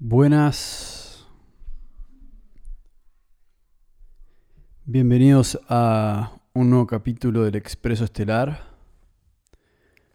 Buenas. 0.00 1.26
Bienvenidos 4.84 5.58
a 5.68 6.38
un 6.54 6.70
nuevo 6.70 6.86
capítulo 6.86 7.42
del 7.42 7.56
Expreso 7.56 8.04
Estelar, 8.04 8.76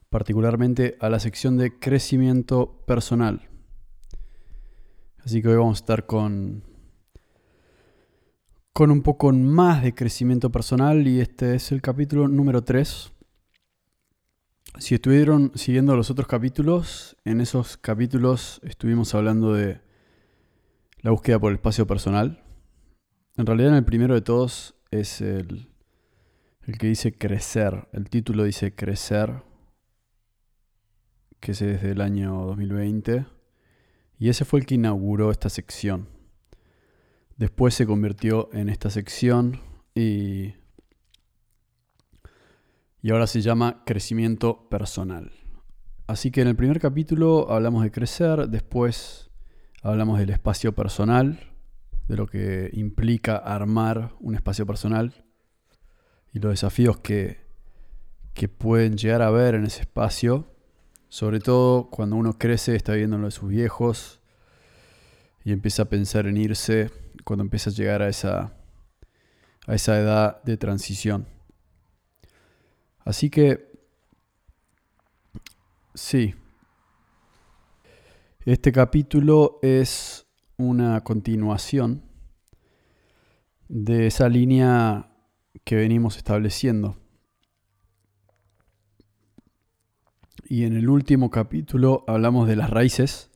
particularmente 0.10 0.96
a 1.02 1.10
la 1.10 1.20
sección 1.20 1.58
de 1.58 1.78
crecimiento 1.80 2.82
personal. 2.88 3.50
Así 5.26 5.42
que 5.42 5.50
hoy 5.50 5.58
vamos 5.58 5.80
a 5.80 5.84
estar 5.84 6.06
con, 6.06 6.64
con 8.72 8.90
un 8.90 9.02
poco 9.02 9.34
más 9.34 9.84
de 9.84 9.94
crecimiento 9.94 10.50
personal 10.50 11.06
y 11.06 11.20
este 11.20 11.56
es 11.56 11.74
el 11.74 11.82
capítulo 11.82 12.30
número 12.30 12.64
3. 12.64 13.12
Si 14.80 14.96
estuvieron 14.96 15.52
siguiendo 15.56 15.96
los 15.96 16.10
otros 16.10 16.28
capítulos, 16.28 17.16
en 17.26 17.42
esos 17.42 17.78
capítulos 17.78 18.60
estuvimos 18.64 19.14
hablando 19.14 19.54
de 19.54 19.82
la 21.02 21.12
búsqueda 21.12 21.40
por 21.40 21.52
el 21.52 21.58
espacio 21.58 21.86
personal. 21.86 22.44
En 23.38 23.46
realidad 23.46 23.70
en 23.70 23.76
el 23.76 23.86
primero 23.86 24.16
de 24.16 24.22
todos 24.22 24.76
es 24.90 25.22
el, 25.22 25.70
el 26.66 26.78
que 26.78 26.88
dice 26.88 27.16
crecer. 27.16 27.88
El 27.94 28.10
título 28.10 28.46
dice 28.46 28.74
crecer, 28.74 29.44
que 31.40 31.52
es 31.52 31.60
desde 31.60 31.92
el 31.92 32.02
año 32.02 32.46
2020. 32.46 33.26
Y 34.18 34.30
ese 34.30 34.44
fue 34.44 34.60
el 34.60 34.66
que 34.66 34.76
inauguró 34.76 35.30
esta 35.30 35.50
sección. 35.50 36.10
Después 37.38 37.76
se 37.76 37.86
convirtió 37.86 38.50
en 38.54 38.70
esta 38.70 38.90
sección 38.90 39.60
y 39.94 40.56
y 43.04 43.12
ahora 43.12 43.28
se 43.28 43.42
llama 43.42 43.84
crecimiento 43.86 44.70
personal. 44.70 45.34
Así 46.08 46.32
que 46.32 46.42
en 46.42 46.48
el 46.48 46.56
primer 46.56 46.80
capítulo 46.80 47.52
hablamos 47.52 47.84
de 47.84 47.92
crecer, 47.92 48.48
después 48.48 49.30
hablamos 49.82 50.20
del 50.20 50.30
espacio 50.30 50.74
personal, 50.74 51.52
de 52.08 52.16
lo 52.16 52.28
que 52.28 52.70
implica 52.72 53.36
armar 53.36 54.16
un 54.22 54.36
espacio 54.36 54.66
personal 54.66 55.26
y 56.32 56.40
los 56.40 56.52
desafíos 56.52 56.98
que, 56.98 57.42
que 58.34 58.48
pueden 58.48 58.96
llegar 58.96 59.22
a 59.22 59.28
haber 59.28 59.56
en 59.56 59.66
ese 59.66 59.82
espacio, 59.82 60.48
sobre 61.10 61.42
todo 61.42 61.90
cuando 61.90 62.16
uno 62.16 62.38
crece, 62.38 62.74
está 62.74 62.94
viviendo 62.94 63.18
lo 63.18 63.26
de 63.26 63.32
sus 63.32 63.50
viejos 63.50 64.22
y 65.44 65.52
empieza 65.52 65.84
a 65.84 65.90
pensar 65.90 66.26
en 66.26 66.38
irse, 66.38 66.90
cuando 67.26 67.44
empieza 67.44 67.70
a 67.70 67.74
llegar 67.74 68.02
a 68.02 68.08
esa, 68.08 68.54
a 69.68 69.76
esa 69.76 70.00
edad 70.00 70.42
de 70.44 70.56
transición. 70.56 71.33
Así 73.06 73.30
que, 73.30 73.70
sí, 75.94 76.36
este 78.46 78.72
capítulo 78.72 79.60
es 79.62 80.26
una 80.58 81.02
continuación 81.04 82.04
de 83.68 84.08
esa 84.08 84.30
línea 84.30 85.10
que 85.66 85.76
venimos 85.76 86.16
estableciendo. 86.16 86.98
Y 90.48 90.64
en 90.64 90.78
el 90.78 90.90
último 90.90 91.30
capítulo 91.30 92.06
hablamos 92.08 92.48
de 92.48 92.56
las 92.56 92.70
raíces 92.70 93.32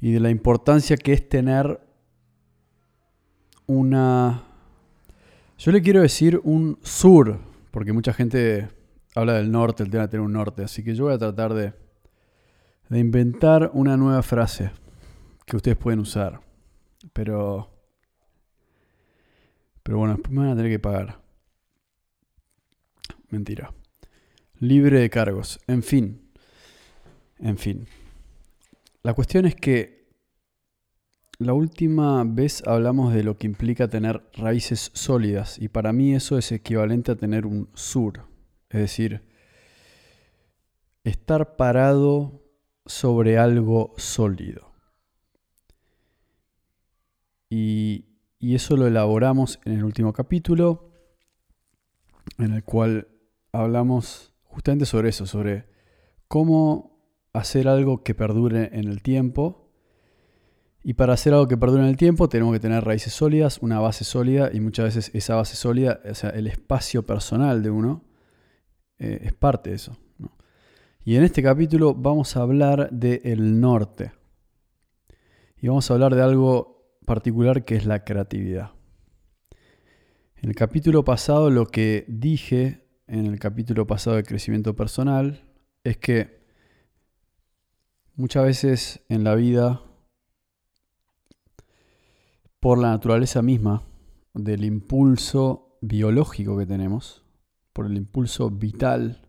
y 0.00 0.12
de 0.12 0.20
la 0.20 0.30
importancia 0.30 0.96
que 0.96 1.14
es 1.14 1.28
tener 1.28 1.80
una, 3.66 4.44
yo 5.56 5.72
le 5.72 5.80
quiero 5.80 6.02
decir 6.02 6.40
un 6.42 6.78
sur 6.82 7.49
porque 7.70 7.92
mucha 7.92 8.12
gente 8.12 8.68
habla 9.14 9.34
del 9.34 9.50
norte, 9.50 9.82
el 9.82 9.90
tema 9.90 10.04
de 10.04 10.08
tener 10.08 10.26
un 10.26 10.32
norte. 10.32 10.64
Así 10.64 10.82
que 10.82 10.94
yo 10.94 11.04
voy 11.04 11.14
a 11.14 11.18
tratar 11.18 11.54
de, 11.54 11.72
de 12.88 12.98
inventar 12.98 13.70
una 13.74 13.96
nueva 13.96 14.22
frase 14.22 14.70
que 15.46 15.56
ustedes 15.56 15.76
pueden 15.76 16.00
usar. 16.00 16.40
Pero. 17.12 17.70
Pero 19.82 19.98
bueno, 19.98 20.14
después 20.14 20.32
me 20.32 20.40
van 20.42 20.50
a 20.50 20.56
tener 20.56 20.70
que 20.70 20.78
pagar. 20.78 21.20
Mentira. 23.30 23.72
Libre 24.58 25.00
de 25.00 25.10
cargos. 25.10 25.58
En 25.66 25.82
fin. 25.82 26.30
En 27.38 27.56
fin. 27.56 27.86
La 29.02 29.14
cuestión 29.14 29.46
es 29.46 29.54
que 29.54 29.99
la 31.40 31.54
última 31.54 32.22
vez 32.24 32.62
hablamos 32.66 33.14
de 33.14 33.24
lo 33.24 33.38
que 33.38 33.46
implica 33.46 33.88
tener 33.88 34.22
raíces 34.34 34.90
sólidas 34.92 35.58
y 35.58 35.68
para 35.68 35.90
mí 35.90 36.14
eso 36.14 36.36
es 36.36 36.52
equivalente 36.52 37.12
a 37.12 37.16
tener 37.16 37.46
un 37.46 37.70
sur, 37.72 38.26
es 38.68 38.78
decir, 38.78 39.22
estar 41.02 41.56
parado 41.56 42.42
sobre 42.84 43.38
algo 43.38 43.94
sólido. 43.96 44.74
Y, 47.48 48.04
eso 48.38 48.76
lo 48.76 48.86
elaboramos 48.86 49.60
en 49.64 49.72
el 49.72 49.84
último 49.84 50.12
capítulo, 50.12 50.92
en 52.38 52.52
el 52.52 52.64
cual 52.64 53.08
hablamos 53.52 54.34
justamente 54.44 54.84
sobre 54.84 55.08
eso, 55.08 55.24
sobre 55.26 55.66
cómo 56.28 57.02
hacer 57.32 57.66
algo 57.66 58.02
que 58.02 58.14
perdure 58.14 58.70
en 58.72 58.88
el 58.88 59.02
tiempo 59.02 59.59
y 60.82 60.94
para 60.94 61.12
hacer 61.12 61.34
algo 61.34 61.46
que 61.46 61.58
perdure 61.58 61.82
en 61.82 61.88
el 61.88 61.96
tiempo 61.96 62.28
tenemos 62.28 62.54
que 62.54 62.60
tener 62.60 62.82
raíces 62.84 63.12
sólidas, 63.12 63.58
una 63.60 63.80
base 63.80 64.04
sólida 64.04 64.50
y 64.52 64.60
muchas 64.60 64.86
veces 64.86 65.10
esa 65.14 65.34
base 65.36 65.54
sólida, 65.56 66.00
o 66.08 66.14
sea, 66.14 66.30
el 66.30 66.46
espacio 66.46 67.04
personal 67.04 67.62
de 67.62 67.70
uno, 67.70 68.04
eh, 68.98 69.20
es 69.24 69.34
parte 69.34 69.70
de 69.70 69.76
eso. 69.76 69.96
Y 71.04 71.16
en 71.16 71.24
este 71.24 71.42
capítulo 71.42 71.94
vamos 71.94 72.36
a 72.36 72.42
hablar 72.42 72.90
del 72.90 73.60
norte. 73.60 74.12
Y 75.58 75.68
vamos 75.68 75.90
a 75.90 75.94
hablar 75.94 76.14
de 76.14 76.22
algo 76.22 76.96
particular 77.04 77.64
que 77.64 77.76
es 77.76 77.84
la 77.84 78.04
creatividad. 78.04 78.72
En 80.36 80.48
el 80.48 80.54
capítulo 80.54 81.04
pasado 81.04 81.50
lo 81.50 81.66
que 81.66 82.06
dije, 82.08 82.86
en 83.06 83.26
el 83.26 83.38
capítulo 83.38 83.86
pasado 83.86 84.16
de 84.16 84.22
crecimiento 84.22 84.74
personal, 84.74 85.44
es 85.84 85.98
que 85.98 86.40
muchas 88.14 88.44
veces 88.44 89.00
en 89.10 89.24
la 89.24 89.34
vida 89.34 89.82
por 92.60 92.78
la 92.78 92.90
naturaleza 92.90 93.42
misma 93.42 93.82
del 94.34 94.64
impulso 94.64 95.78
biológico 95.80 96.58
que 96.58 96.66
tenemos, 96.66 97.24
por 97.72 97.86
el 97.86 97.96
impulso 97.96 98.50
vital 98.50 99.26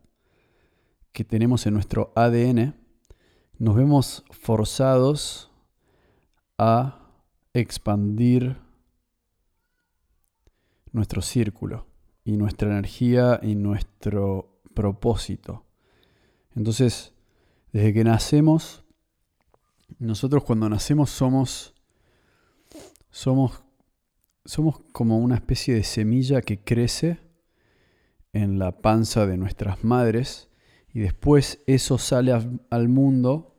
que 1.13 1.23
tenemos 1.23 1.65
en 1.65 1.73
nuestro 1.73 2.11
ADN, 2.15 2.75
nos 3.57 3.75
vemos 3.75 4.25
forzados 4.31 5.49
a 6.57 7.09
expandir 7.53 8.57
nuestro 10.91 11.21
círculo 11.21 11.87
y 12.25 12.37
nuestra 12.37 12.69
energía 12.69 13.39
y 13.41 13.55
nuestro 13.55 14.61
propósito. 14.73 15.65
Entonces, 16.55 17.13
desde 17.71 17.93
que 17.93 18.03
nacemos, 18.03 18.83
nosotros 19.99 20.43
cuando 20.43 20.69
nacemos 20.69 21.09
somos 21.09 21.73
somos, 23.11 23.63
somos 24.45 24.79
como 24.91 25.19
una 25.19 25.35
especie 25.35 25.75
de 25.75 25.83
semilla 25.83 26.41
que 26.41 26.59
crece 26.63 27.19
en 28.33 28.57
la 28.57 28.81
panza 28.81 29.27
de 29.27 29.37
nuestras 29.37 29.83
madres 29.83 30.49
y 30.93 31.01
después 31.01 31.61
eso 31.67 31.97
sale 31.97 32.33
al 32.69 32.89
mundo 32.89 33.55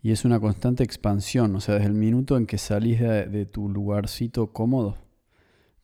y 0.00 0.12
es 0.12 0.24
una 0.24 0.38
constante 0.38 0.84
expansión, 0.84 1.56
o 1.56 1.60
sea, 1.60 1.76
desde 1.76 1.86
el 1.88 1.94
minuto 1.94 2.36
en 2.36 2.46
que 2.46 2.58
salís 2.58 3.00
de, 3.00 3.46
tu 3.46 3.70
lugarcito 3.70 4.52
cómodo, 4.52 4.98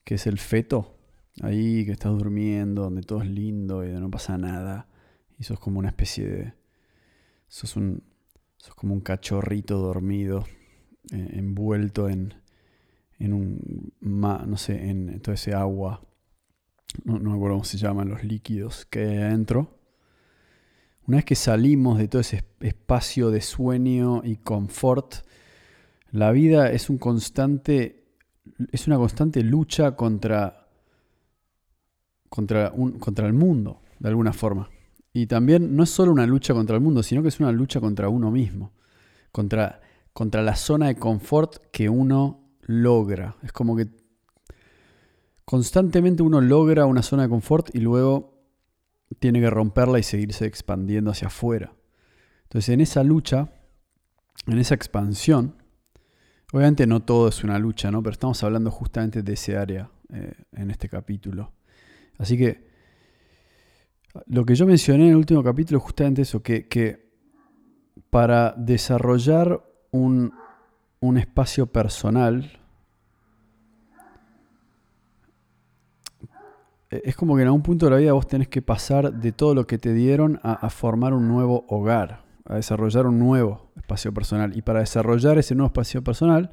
que 0.03 0.15
es 0.15 0.27
el 0.27 0.37
feto, 0.37 0.95
ahí 1.41 1.85
que 1.85 1.91
estás 1.91 2.11
durmiendo, 2.11 2.83
donde 2.83 3.01
todo 3.01 3.23
es 3.23 3.29
lindo 3.29 3.83
y 3.83 3.91
no 3.91 4.11
pasa 4.11 4.37
nada, 4.37 4.87
y 5.39 5.43
sos 5.43 5.59
como 5.59 5.79
una 5.79 5.89
especie 5.89 6.27
de... 6.27 6.53
sos, 7.47 7.75
un, 7.75 8.03
sos 8.57 8.75
como 8.75 8.93
un 8.93 9.01
cachorrito 9.01 9.79
dormido, 9.79 10.45
eh, 11.11 11.29
envuelto 11.33 12.07
en, 12.07 12.35
en 13.21 13.33
un, 13.33 13.93
no 14.01 14.57
sé, 14.57 14.89
en 14.89 15.19
todo 15.21 15.33
ese 15.35 15.53
agua, 15.53 16.01
no, 17.03 17.19
no 17.19 17.29
me 17.29 17.35
acuerdo 17.35 17.55
cómo 17.55 17.65
se 17.65 17.77
llaman 17.77 18.09
los 18.09 18.23
líquidos 18.23 18.85
que 18.85 19.01
hay 19.01 19.17
adentro. 19.17 19.77
Una 21.07 21.17
vez 21.17 21.25
que 21.25 21.35
salimos 21.35 21.97
de 21.97 22.07
todo 22.07 22.21
ese 22.21 22.43
espacio 22.59 23.31
de 23.31 23.41
sueño 23.41 24.21
y 24.23 24.37
confort, 24.37 25.15
la 26.11 26.31
vida 26.31 26.71
es 26.71 26.89
un 26.89 26.97
constante, 26.97 28.05
es 28.71 28.87
una 28.87 28.97
constante 28.97 29.43
lucha 29.43 29.95
contra, 29.95 30.67
contra, 32.29 32.71
un, 32.73 32.99
contra 32.99 33.27
el 33.27 33.33
mundo, 33.33 33.81
de 33.99 34.09
alguna 34.09 34.33
forma. 34.33 34.69
Y 35.13 35.27
también 35.27 35.75
no 35.75 35.83
es 35.83 35.89
solo 35.89 36.11
una 36.11 36.25
lucha 36.25 36.53
contra 36.53 36.75
el 36.75 36.81
mundo, 36.81 37.03
sino 37.03 37.21
que 37.21 37.29
es 37.29 37.39
una 37.39 37.51
lucha 37.51 37.79
contra 37.79 38.09
uno 38.09 38.31
mismo, 38.31 38.71
contra, 39.31 39.81
contra 40.13 40.41
la 40.41 40.55
zona 40.55 40.87
de 40.87 40.95
confort 40.95 41.57
que 41.71 41.89
uno 41.89 42.40
logra. 42.71 43.35
Es 43.43 43.51
como 43.51 43.75
que 43.75 43.87
constantemente 45.45 46.23
uno 46.23 46.41
logra 46.41 46.85
una 46.85 47.03
zona 47.03 47.23
de 47.23 47.29
confort 47.29 47.75
y 47.75 47.79
luego 47.79 48.41
tiene 49.19 49.41
que 49.41 49.49
romperla 49.49 49.99
y 49.99 50.03
seguirse 50.03 50.45
expandiendo 50.45 51.11
hacia 51.11 51.27
afuera. 51.27 51.73
Entonces 52.43 52.69
en 52.69 52.81
esa 52.81 53.03
lucha, 53.03 53.53
en 54.47 54.57
esa 54.57 54.75
expansión, 54.75 55.61
Obviamente 56.51 56.85
no 56.85 57.01
todo 57.01 57.29
es 57.29 57.43
una 57.43 57.57
lucha, 57.57 57.91
¿no? 57.91 58.03
Pero 58.03 58.11
estamos 58.11 58.43
hablando 58.43 58.71
justamente 58.71 59.23
de 59.23 59.33
ese 59.33 59.55
área 59.55 59.89
eh, 60.13 60.33
en 60.51 60.69
este 60.69 60.89
capítulo. 60.89 61.53
Así 62.17 62.37
que 62.37 62.69
lo 64.25 64.45
que 64.45 64.55
yo 64.55 64.65
mencioné 64.65 65.05
en 65.05 65.11
el 65.11 65.15
último 65.15 65.43
capítulo 65.43 65.77
es 65.77 65.83
justamente 65.83 66.23
eso, 66.23 66.43
que, 66.43 67.09
para 68.09 68.53
desarrollar 68.57 69.63
un, 69.91 70.33
un 70.99 71.17
espacio 71.17 71.67
personal, 71.67 72.59
es 76.91 77.15
como 77.15 77.35
que 77.35 77.43
en 77.43 77.47
algún 77.47 77.61
punto 77.61 77.85
de 77.85 77.91
la 77.91 77.97
vida 77.97 78.13
vos 78.13 78.27
tenés 78.27 78.49
que 78.49 78.61
pasar 78.61 79.13
de 79.13 79.31
todo 79.31 79.55
lo 79.55 79.65
que 79.65 79.77
te 79.77 79.93
dieron 79.93 80.39
a, 80.43 80.69
formar 80.69 81.13
un 81.13 81.27
nuevo 81.27 81.65
hogar, 81.69 82.25
a 82.45 82.55
desarrollar 82.55 83.07
un 83.07 83.17
nuevo 83.17 83.71
espacio 83.77 84.13
personal. 84.13 84.55
Y 84.57 84.61
para 84.61 84.81
desarrollar 84.81 85.37
ese 85.37 85.55
nuevo 85.55 85.67
espacio 85.67 86.03
personal, 86.03 86.51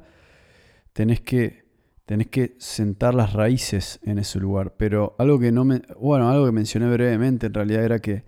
tenés 0.93 1.19
que, 1.19 1.65
tenés 2.05 2.27
que 2.27 2.55
sentar 2.57 3.13
las 3.13 3.33
raíces 3.33 3.99
en 4.03 4.17
ese 4.17 4.39
lugar. 4.39 4.75
Pero 4.77 5.13
algo 5.19 5.39
que 5.39 5.51
no 5.51 5.65
me, 5.65 5.81
bueno, 5.99 6.29
algo 6.29 6.45
que 6.45 6.53
mencioné 6.53 6.89
brevemente 6.89 7.47
en 7.47 7.53
realidad 7.53 7.83
era 7.83 7.99
que 7.99 8.23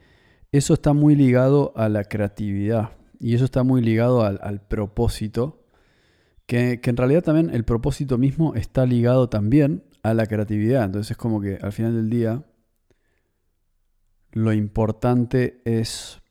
eso 0.51 0.73
está 0.73 0.91
muy 0.91 1.15
ligado 1.15 1.71
a 1.77 1.87
la 1.87 2.03
creatividad. 2.03 2.91
Y 3.21 3.35
eso 3.35 3.45
está 3.45 3.63
muy 3.63 3.81
ligado 3.81 4.23
al, 4.23 4.61
propósito. 4.67 5.60
Que, 6.45 6.79
en 6.83 6.97
realidad 6.97 7.23
también 7.23 7.49
el 7.49 7.63
propósito 7.63 8.17
mismo 8.17 8.55
está 8.55 8.85
ligado 8.85 9.29
también 9.29 9.83
a 10.03 10.13
la 10.13 10.25
creatividad. 10.25 10.83
Entonces 10.85 11.11
es 11.11 11.17
como 11.17 11.39
que 11.39 11.57
al 11.61 11.71
final 11.71 11.95
del 11.95 12.09
día 12.09 12.43
lo 14.31 14.53
importante 14.53 15.61
es 15.65 16.21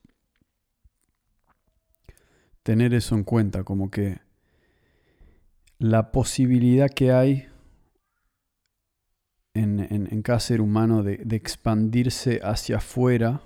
tener 2.63 2.95
eso 2.95 3.15
en 3.15 3.25
cuenta, 3.25 3.65
como 3.65 3.91
que 3.91 4.19
la 5.79 6.13
posibilidad 6.13 6.89
que 6.91 7.13
hay 7.13 7.47
en, 9.55 10.23
cada 10.23 10.41
ser 10.41 10.61
humano 10.61 11.03
de, 11.03 11.19
de, 11.19 11.37
expandirse 11.37 12.41
hacia 12.43 12.77
afuera 12.77 13.43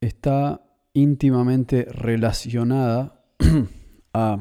está 0.00 0.62
íntimamente 0.92 1.86
relacionada 1.90 3.24
a 4.12 4.38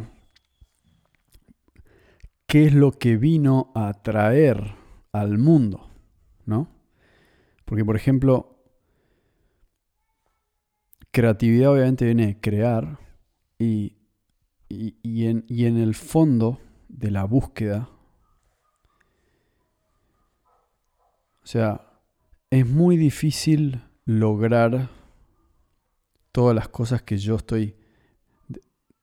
qué 2.47 2.65
es 2.65 2.73
lo 2.73 2.91
que 2.91 3.17
vino 3.17 3.71
a 3.75 3.93
traer 3.93 4.75
al 5.11 5.37
mundo, 5.37 5.89
¿no? 6.45 6.67
Porque, 7.65 7.85
por 7.85 7.95
ejemplo, 7.95 8.59
creatividad 11.11 11.71
obviamente 11.71 12.05
viene 12.05 12.27
de 12.27 12.41
crear 12.41 12.99
y, 13.57 13.97
y, 14.67 15.25
en, 15.27 15.45
y 15.47 15.65
en 15.65 15.77
el 15.77 15.93
fondo 15.95 16.59
de 16.87 17.11
la 17.11 17.25
búsqueda, 17.25 17.89
o 21.43 21.45
sea, 21.45 22.01
es 22.49 22.67
muy 22.67 22.97
difícil 22.97 23.83
lograr 24.05 24.89
todas 26.31 26.55
las 26.55 26.69
cosas 26.69 27.03
que 27.03 27.17
yo 27.17 27.35
estoy 27.35 27.75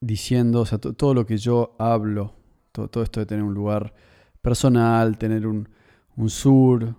diciendo, 0.00 0.60
o 0.60 0.66
sea, 0.66 0.78
todo 0.78 1.14
lo 1.14 1.26
que 1.26 1.38
yo 1.38 1.74
hablo 1.78 2.36
todo, 2.84 3.02
esto 3.02 3.20
de 3.20 3.26
tener 3.26 3.42
un 3.42 3.54
lugar 3.54 3.94
personal, 4.42 5.18
tener 5.18 5.46
un, 5.46 5.68
sur, 6.28 6.94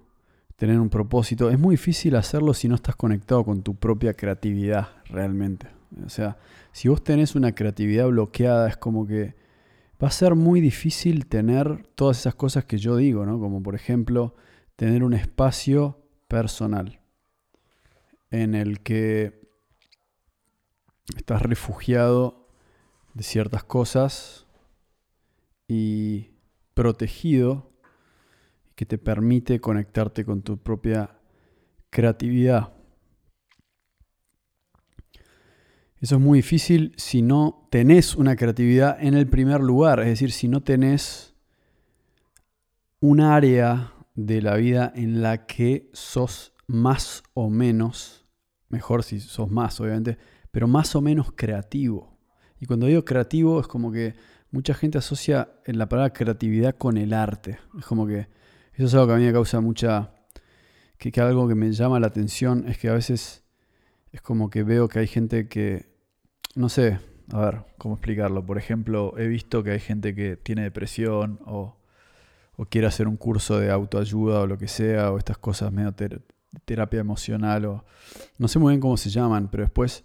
tener 0.56 0.80
un 0.80 0.90
propósito. 0.90 1.50
Es 1.50 1.60
muy 1.60 1.76
difícil 1.76 2.16
hacerlo 2.16 2.54
si 2.54 2.68
no 2.68 2.76
estás 2.76 2.96
conectado 2.96 3.44
con 3.44 3.62
tu 3.62 3.76
propia 3.76 4.14
creatividad 4.14 4.90
realmente. 5.06 5.68
O 6.06 6.10
sea, 6.10 6.38
si 6.72 6.88
vos 6.88 7.04
tenés 7.04 7.36
una 7.36 7.54
creatividad 7.54 8.08
bloqueada, 8.08 8.68
es 8.68 8.78
como 8.78 9.08
que 9.08 9.36
va 10.02 10.08
a 10.08 10.12
ser 10.12 10.36
muy 10.36 10.60
difícil 10.62 11.28
tener 11.28 11.88
todas 11.96 12.20
esas 12.20 12.36
cosas 12.36 12.66
que 12.66 12.78
yo 12.78 12.98
digo, 12.98 13.26
¿no? 13.26 13.40
Como 13.40 13.64
por 13.64 13.76
ejemplo, 13.76 14.36
tener 14.76 15.04
un 15.04 15.14
espacio 15.14 16.04
personal 16.28 17.00
en 18.30 18.54
el 18.54 18.82
que 18.82 19.40
estás 21.16 21.42
refugiado 21.42 22.47
de 23.18 23.24
ciertas 23.24 23.64
cosas 23.64 24.46
y 25.68 26.30
protegido 26.76 27.72
que 28.76 28.86
te 28.86 29.00
permite 29.00 29.60
conectarte 29.60 30.24
con 30.24 30.44
tu 30.44 30.60
propia 30.60 31.18
creatividad. 31.90 32.74
Eso 36.00 36.18
es 36.18 36.22
muy 36.22 36.40
difícil 36.40 36.94
si 36.96 37.24
no 37.24 37.68
tenés 37.72 38.16
una 38.16 38.36
creatividad 38.36 39.04
en 39.04 39.16
el 39.16 39.28
primer 39.28 39.62
lugar, 39.62 40.00
es 40.02 40.06
decir, 40.06 40.32
si 40.32 40.48
no 40.48 40.62
tenés 40.62 41.34
un 43.00 43.20
área 43.20 43.94
de 44.14 44.44
la 44.44 44.58
vida 44.58 44.94
en 44.96 45.24
la 45.24 45.48
que 45.48 45.90
sos 45.94 46.54
más 46.68 47.24
o 47.34 47.50
menos, 47.50 48.28
mejor 48.70 49.02
si 49.02 49.20
sos 49.20 49.50
más 49.50 49.82
obviamente, 49.82 50.20
pero 50.52 50.68
más 50.68 50.96
o 50.96 51.02
menos 51.02 51.32
creativo. 51.36 52.17
Y 52.60 52.66
cuando 52.66 52.88
digo 52.88 53.06
creativo 53.06 53.60
es 53.60 53.68
como 53.68 53.92
que 53.92 54.16
mucha 54.52 54.74
gente 54.74 54.98
asocia 54.98 55.50
la 55.66 55.90
palabra 55.90 56.14
creatividad 56.14 56.76
con 56.76 56.98
el 56.98 57.14
arte. 57.14 57.60
Es 57.78 57.86
como 57.86 58.08
que 58.08 58.28
eso 58.74 58.86
es 58.86 58.94
algo 58.94 59.08
que 59.08 59.14
a 59.14 59.18
mí 59.18 59.26
me 59.26 59.34
causa 59.34 59.62
mucha... 59.62 60.12
Que, 60.98 61.12
algo 61.22 61.48
que 61.48 61.54
me 61.54 61.72
llama 61.72 62.00
la 62.00 62.08
atención 62.08 62.68
es 62.68 62.80
que 62.80 62.90
a 62.90 62.94
veces 62.94 63.44
es 64.12 64.22
como 64.22 64.50
que 64.50 64.64
veo 64.64 64.88
que 64.88 65.00
hay 65.00 65.08
gente 65.08 65.48
que, 65.48 65.86
no 66.56 66.70
sé, 66.70 67.00
a 67.32 67.40
ver, 67.40 67.66
¿cómo 67.78 67.96
explicarlo? 67.96 68.44
Por 68.44 68.58
ejemplo, 68.58 69.14
he 69.18 69.28
visto 69.28 69.62
que 69.62 69.72
hay 69.72 69.80
gente 69.80 70.16
que 70.16 70.38
tiene 70.38 70.64
depresión 70.64 71.40
o, 71.46 71.78
o 72.56 72.66
quiere 72.66 72.88
hacer 72.88 73.08
un 73.08 73.16
curso 73.16 73.60
de 73.60 73.70
autoayuda 73.70 74.42
o 74.42 74.48
lo 74.48 74.58
que 74.58 74.68
sea, 74.68 75.12
o 75.12 75.20
estas 75.20 75.38
cosas 75.38 75.72
medio 75.72 75.94
terapia 76.66 77.00
emocional, 77.00 77.66
o 77.66 77.86
no 78.40 78.48
sé 78.48 78.58
muy 78.58 78.72
bien 78.72 78.82
cómo 78.82 78.98
se 78.98 79.12
llaman, 79.12 79.50
pero 79.50 79.64
después 79.64 80.04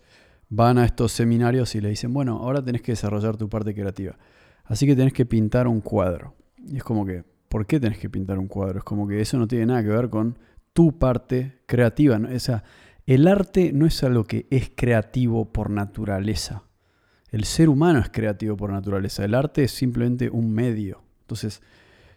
van 0.54 0.76
a 0.76 0.84
estos 0.84 1.12
seminarios 1.12 1.74
y 1.74 1.80
le 1.80 1.88
dicen, 1.88 2.12
bueno, 2.12 2.36
ahora 2.36 2.62
tenés 2.62 2.82
que 2.82 2.92
desarrollar 2.92 3.38
tu 3.38 3.48
parte 3.48 3.74
creativa. 3.74 4.18
Así 4.64 4.86
que 4.86 4.94
tenés 4.94 5.14
que 5.14 5.24
pintar 5.24 5.66
un 5.66 5.80
cuadro. 5.80 6.34
Y 6.58 6.76
es 6.76 6.84
como 6.84 7.06
que, 7.06 7.24
¿por 7.48 7.66
qué 7.66 7.80
tenés 7.80 7.98
que 7.98 8.10
pintar 8.10 8.38
un 8.38 8.48
cuadro? 8.48 8.80
Es 8.80 8.84
como 8.84 9.08
que 9.08 9.18
eso 9.22 9.38
no 9.38 9.48
tiene 9.48 9.64
nada 9.64 9.82
que 9.82 9.88
ver 9.88 10.10
con 10.10 10.38
tu 10.74 10.98
parte 10.98 11.60
creativa. 11.64 12.18
O 12.18 12.60
el 13.06 13.28
arte 13.28 13.72
no 13.72 13.86
es 13.86 14.04
algo 14.04 14.24
que 14.24 14.46
es 14.50 14.70
creativo 14.76 15.50
por 15.50 15.70
naturaleza. 15.70 16.64
El 17.30 17.44
ser 17.44 17.70
humano 17.70 18.00
es 18.00 18.10
creativo 18.10 18.54
por 18.54 18.72
naturaleza. 18.72 19.24
El 19.24 19.34
arte 19.34 19.64
es 19.64 19.72
simplemente 19.72 20.28
un 20.28 20.52
medio. 20.52 21.00
Entonces, 21.22 21.62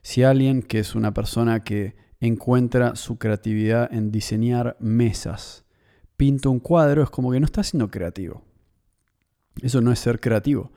si 0.02 0.24
alguien 0.24 0.62
que 0.62 0.80
es 0.80 0.94
una 0.94 1.14
persona 1.14 1.64
que 1.64 1.96
encuentra 2.20 2.98
su 2.98 3.18
creatividad 3.18 3.94
en 3.94 4.12
diseñar 4.12 4.76
mesas, 4.82 5.65
pinto 6.18 6.52
un 6.52 6.60
cuadro, 6.60 7.04
es 7.04 7.10
como 7.10 7.32
que 7.32 7.40
no 7.40 7.46
está 7.46 7.64
siendo 7.64 7.90
creativo. 7.90 8.44
Eso 9.62 9.82
no 9.82 9.92
es 9.92 10.00
ser 10.00 10.20
creativo. 10.20 10.72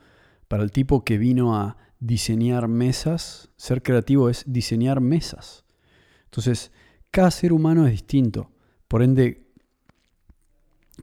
Para 0.47 0.63
el 0.63 0.71
tipo 0.71 1.03
que 1.03 1.17
vino 1.17 1.55
a 1.55 1.77
diseñar 1.99 2.67
mesas, 2.67 3.49
ser 3.57 3.83
creativo 3.83 4.29
es 4.29 4.43
diseñar 4.47 5.01
mesas. 5.01 5.65
Entonces, 6.25 6.71
cada 7.11 7.31
ser 7.31 7.53
humano 7.53 7.85
es 7.85 7.91
distinto. 7.91 8.51
Por 8.87 9.03
ende, 9.03 9.47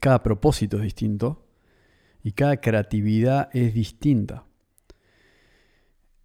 cada 0.00 0.22
propósito 0.22 0.78
es 0.78 0.84
distinto 0.84 1.46
y 2.22 2.32
cada 2.32 2.60
creatividad 2.60 3.50
es 3.52 3.74
distinta. 3.74 4.44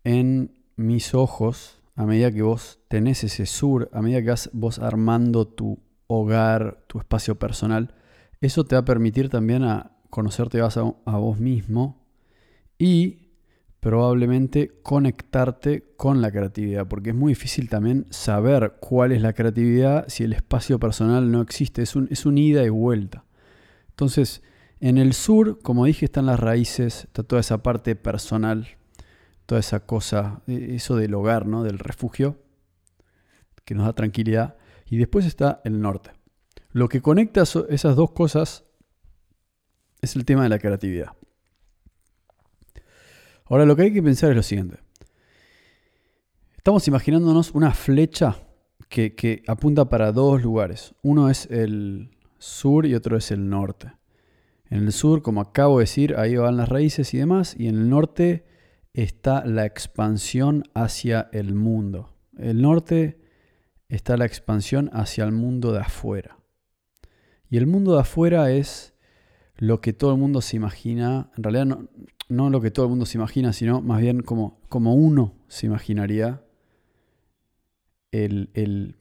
En 0.04 0.58
mis 0.76 1.14
ojos, 1.14 1.82
a 1.96 2.06
medida 2.06 2.32
que 2.32 2.42
vos 2.42 2.80
tenés 2.88 3.24
ese 3.24 3.46
sur, 3.46 3.90
a 3.94 4.02
medida 4.02 4.22
que 4.22 4.30
vas 4.30 4.50
vos 4.54 4.80
armando 4.80 5.48
tu 5.48 5.80
hogar, 6.08 6.84
tu 6.88 7.00
espacio 7.00 7.38
personal, 7.38 7.94
eso 8.42 8.64
te 8.66 8.76
va 8.76 8.82
a 8.82 8.86
permitir 8.86 9.30
también 9.30 9.64
a 9.64 9.92
conocerte 10.10 10.60
a, 10.60 10.66
a 10.68 11.18
vos 11.18 11.40
mismo 11.40 12.06
y 12.78 13.30
probablemente 13.80 14.80
conectarte 14.84 15.94
con 15.98 16.22
la 16.22 16.32
creatividad, 16.32 16.88
porque 16.88 17.10
es 17.10 17.16
muy 17.16 17.32
difícil 17.32 17.68
también 17.68 18.06
saber 18.12 18.76
cuál 18.80 19.12
es 19.12 19.22
la 19.22 19.34
creatividad 19.34 20.06
si 20.08 20.24
el 20.24 20.34
espacio 20.34 20.80
personal 20.80 21.32
no 21.32 21.42
existe, 21.42 21.82
es 21.82 21.96
un, 21.96 22.08
es 22.12 22.26
un 22.26 22.38
ida 22.38 22.64
y 22.64 22.70
vuelta. 22.70 23.26
Entonces, 23.90 24.44
en 24.80 24.98
el 24.98 25.14
sur, 25.14 25.60
como 25.62 25.86
dije, 25.86 26.06
están 26.06 26.28
las 26.28 26.40
raíces, 26.40 27.06
está 27.06 27.24
toda 27.24 27.40
esa 27.40 27.64
parte 27.64 27.96
personal, 27.96 28.68
toda 29.48 29.60
esa 29.60 29.86
cosa, 29.86 30.42
e, 30.48 30.76
eso 30.76 30.96
del 30.96 31.14
hogar, 31.16 31.48
¿no? 31.48 31.64
del 31.64 31.80
refugio, 31.80 32.40
que 33.66 33.74
nos 33.74 33.86
da 33.86 33.94
tranquilidad, 33.94 34.58
y 34.88 34.98
después 34.98 35.26
está 35.26 35.62
el 35.64 35.82
norte. 35.82 36.12
Lo 36.74 36.88
que 36.88 37.02
conecta 37.02 37.44
esas 37.44 37.96
dos 37.96 38.12
cosas 38.12 38.64
es 40.02 40.16
el 40.16 40.26
tema 40.26 40.44
de 40.44 40.50
la 40.50 40.60
creatividad. 40.60 41.14
Ahora 43.46 43.66
lo 43.66 43.76
que 43.76 43.84
hay 43.84 43.94
que 43.94 44.02
pensar 44.02 44.30
es 44.30 44.36
lo 44.36 44.44
siguiente. 44.44 44.78
Estamos 46.56 46.88
imaginándonos 46.88 47.52
una 47.52 47.74
flecha 47.74 48.38
que, 48.88 49.44
apunta 49.48 49.90
para 49.90 50.12
dos 50.12 50.42
lugares. 50.42 50.94
Uno 51.02 51.30
es 51.30 51.48
el 51.50 52.12
sur 52.38 52.86
y 52.86 52.96
otro 52.96 53.18
es 53.18 53.32
el 53.32 53.50
norte. 53.50 53.94
En 54.70 54.86
el 54.86 54.94
sur, 54.94 55.22
como 55.22 55.42
acabo 55.42 55.80
de 55.80 55.84
decir, 55.84 56.16
ahí 56.18 56.36
van 56.36 56.58
las 56.58 56.70
raíces 56.70 57.14
y 57.14 57.18
demás, 57.18 57.56
y 57.58 57.68
en 57.68 57.76
el 57.76 57.90
norte 57.90 58.46
está 58.94 59.46
la 59.46 59.66
expansión 59.66 60.64
hacia 60.74 61.30
el 61.34 61.54
mundo. 61.54 62.14
El 62.38 62.62
norte 62.62 63.20
está 63.90 64.16
la 64.16 64.26
expansión 64.26 64.90
hacia 64.94 65.26
el 65.26 65.32
mundo 65.32 65.74
de 65.74 65.80
afuera. 65.80 66.38
Y 67.52 67.58
el 67.58 67.68
mundo 67.68 67.94
de 67.94 68.00
afuera 68.00 68.50
es 68.50 68.94
lo 69.58 69.82
que 69.82 69.92
todo 69.92 70.14
el 70.14 70.18
mundo 70.18 70.40
se 70.42 70.56
imagina, 70.56 71.30
en 71.36 71.44
realidad 71.44 71.66
no, 71.66 71.90
no 72.30 72.50
lo 72.50 72.62
que 72.62 72.72
todo 72.72 72.86
el 72.86 72.90
mundo 72.90 73.06
se 73.06 73.18
imagina, 73.18 73.52
sino 73.52 73.82
más 73.82 74.00
bien 74.00 74.22
como, 74.22 74.62
como 74.70 74.96
uno 74.96 75.36
se 75.50 75.66
imaginaría 75.66 76.46
el, 78.12 78.52
el, 78.54 78.96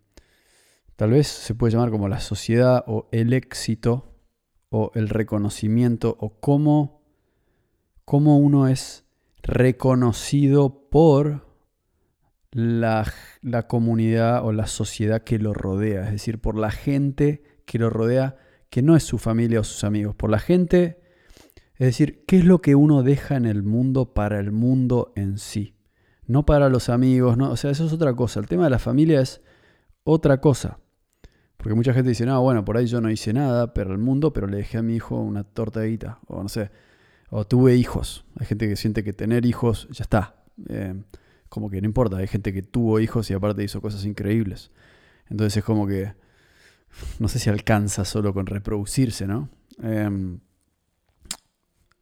tal 0.96 1.10
vez 1.10 1.28
se 1.28 1.54
puede 1.54 1.72
llamar 1.74 1.92
como 1.92 2.08
la 2.08 2.18
sociedad 2.18 2.82
o 2.88 3.08
el 3.12 3.32
éxito 3.34 4.16
o 4.68 4.90
el 4.96 5.08
reconocimiento 5.08 6.16
o 6.18 6.40
cómo, 6.40 7.02
cómo 8.04 8.36
uno 8.36 8.66
es 8.66 9.04
reconocido 9.44 10.88
por 10.90 11.46
la, 12.50 13.06
la, 13.42 13.68
comunidad 13.68 14.44
o 14.44 14.52
la 14.52 14.66
sociedad 14.66 15.22
que 15.22 15.38
lo 15.38 15.54
rodea, 15.54 16.06
es 16.06 16.10
decir, 16.10 16.40
por 16.40 16.56
la 16.56 16.72
gente 16.72 17.44
que 17.70 17.78
lo 17.78 17.88
rodea, 17.88 18.36
que 18.68 18.82
no 18.82 18.96
es 18.96 19.04
su 19.04 19.18
familia 19.18 19.60
o 19.60 19.64
sus 19.64 19.84
amigos, 19.84 20.16
por 20.16 20.28
la 20.28 20.40
gente, 20.40 21.00
es 21.74 21.86
decir, 21.86 22.24
qué 22.26 22.38
es 22.38 22.44
lo 22.44 22.60
que 22.60 22.74
uno 22.74 23.04
deja 23.04 23.36
en 23.36 23.46
el 23.46 23.62
mundo 23.62 24.12
para 24.12 24.40
el 24.40 24.50
mundo 24.50 25.12
en 25.14 25.38
sí, 25.38 25.76
no 26.26 26.44
para 26.44 26.68
los 26.68 26.88
amigos, 26.88 27.38
o 27.38 27.56
sea, 27.56 27.70
eso 27.70 27.86
es 27.86 27.92
otra 27.92 28.12
cosa, 28.14 28.40
el 28.40 28.46
tema 28.46 28.64
de 28.64 28.70
la 28.70 28.80
familia 28.80 29.20
es 29.20 29.40
otra 30.02 30.40
cosa. 30.40 30.80
Porque 31.58 31.74
mucha 31.74 31.92
gente 31.92 32.08
dice, 32.08 32.26
no, 32.26 32.42
bueno, 32.42 32.64
por 32.64 32.76
ahí 32.76 32.86
yo 32.86 33.00
no 33.00 33.10
hice 33.10 33.32
nada, 33.32 33.72
pero 33.72 33.92
el 33.92 33.98
mundo, 33.98 34.32
pero 34.32 34.48
le 34.48 34.56
dejé 34.56 34.78
a 34.78 34.82
mi 34.82 34.96
hijo 34.96 35.20
una 35.20 35.44
torta 35.44 35.82
guita, 35.82 36.18
o 36.26 36.42
no 36.42 36.48
sé, 36.48 36.70
o 37.28 37.46
tuve 37.46 37.76
hijos. 37.76 38.24
Hay 38.38 38.46
gente 38.46 38.66
que 38.66 38.74
siente 38.74 39.04
que 39.04 39.12
tener 39.12 39.46
hijos 39.46 39.86
ya 39.90 40.02
está. 40.02 40.42
Eh, 40.70 40.94
como 41.50 41.68
que 41.68 41.82
no 41.82 41.86
importa. 41.86 42.16
Hay 42.16 42.28
gente 42.28 42.54
que 42.54 42.62
tuvo 42.62 42.98
hijos 42.98 43.30
y 43.30 43.34
aparte 43.34 43.62
hizo 43.62 43.82
cosas 43.82 44.06
increíbles. 44.06 44.70
Entonces 45.28 45.58
es 45.58 45.64
como 45.64 45.86
que 45.86 46.14
no 47.18 47.28
sé 47.28 47.38
si 47.38 47.50
alcanza 47.50 48.04
solo 48.04 48.34
con 48.34 48.46
reproducirse, 48.46 49.26
¿no? 49.26 49.48
Em, 49.82 50.40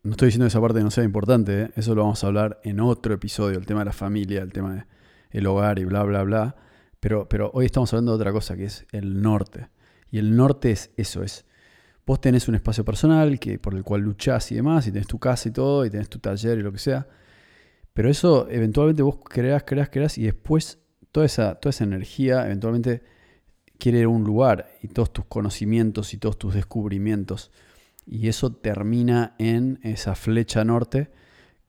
no 0.02 0.11
estoy 0.12 0.26
diciendo 0.26 0.45
que 0.45 0.49
esa 0.49 0.61
parte 0.61 0.83
no 0.83 0.90
sea 0.90 1.04
importante, 1.04 1.62
¿eh? 1.62 1.71
eso 1.76 1.95
lo 1.95 2.02
vamos 2.02 2.23
a 2.25 2.26
hablar 2.28 2.61
en 2.64 2.80
otro 2.80 3.14
episodio, 3.14 3.59
el 3.59 3.66
tema 3.66 3.80
de 3.80 3.87
la 3.87 3.92
familia, 3.92 4.42
el 4.42 4.52
tema 4.52 4.87
del 5.30 5.47
hogar 5.47 5.78
y 5.78 5.85
bla, 5.85 6.02
bla, 6.04 6.23
bla. 6.23 6.57
Pero, 7.00 7.28
pero 7.28 7.50
hoy 7.54 7.66
estamos 7.66 7.92
hablando 7.92 8.12
de 8.12 8.16
otra 8.16 8.33
cosa, 8.33 8.57
que 8.57 8.64
es 8.64 8.87
el 8.92 9.21
norte. 9.23 9.68
Y 10.11 10.18
el 10.18 10.37
norte 10.37 10.71
es 10.71 10.90
eso, 10.97 11.23
es 11.23 11.45
Vos 12.09 12.23
tenés 12.23 12.49
un 12.49 12.54
espacio 12.54 12.87
personal 12.87 13.38
que, 13.38 13.59
por 13.59 13.75
el 13.75 13.85
cual 13.85 14.00
luchás 14.00 14.50
y 14.50 14.54
demás, 14.54 14.87
y 14.87 14.92
tenés 14.92 15.07
tu 15.07 15.18
casa 15.18 15.50
y 15.50 15.52
todo, 15.52 15.85
y 15.85 15.90
tenés 15.90 16.09
tu 16.09 16.18
taller 16.18 16.59
y 16.59 16.62
lo 16.62 16.73
que 16.73 16.78
sea. 16.78 17.07
Pero 17.92 18.09
eso 18.09 18.49
eventualmente 18.49 19.02
vos 19.02 19.18
creás, 19.23 19.64
creás, 19.66 19.90
creás, 19.90 20.16
y 20.16 20.23
después 20.23 20.78
toda 21.12 21.26
esa, 21.26 21.57
toda 21.57 21.68
esa 21.68 21.85
energía 21.85 22.47
eventualmente 22.47 23.02
quiere 23.78 24.06
un 24.06 24.25
lugar, 24.25 24.70
y 24.82 24.88
todos 24.88 25.12
tus 25.12 25.25
conocimientos 25.26 26.14
y 26.14 26.18
todos 26.18 26.38
tus 26.38 26.54
descubrimientos. 26.54 27.50
Y 28.06 28.28
eso 28.28 28.52
termina 28.52 29.35
en 29.38 29.80
esa 29.82 30.14
flecha 30.14 30.64
norte, 30.64 31.11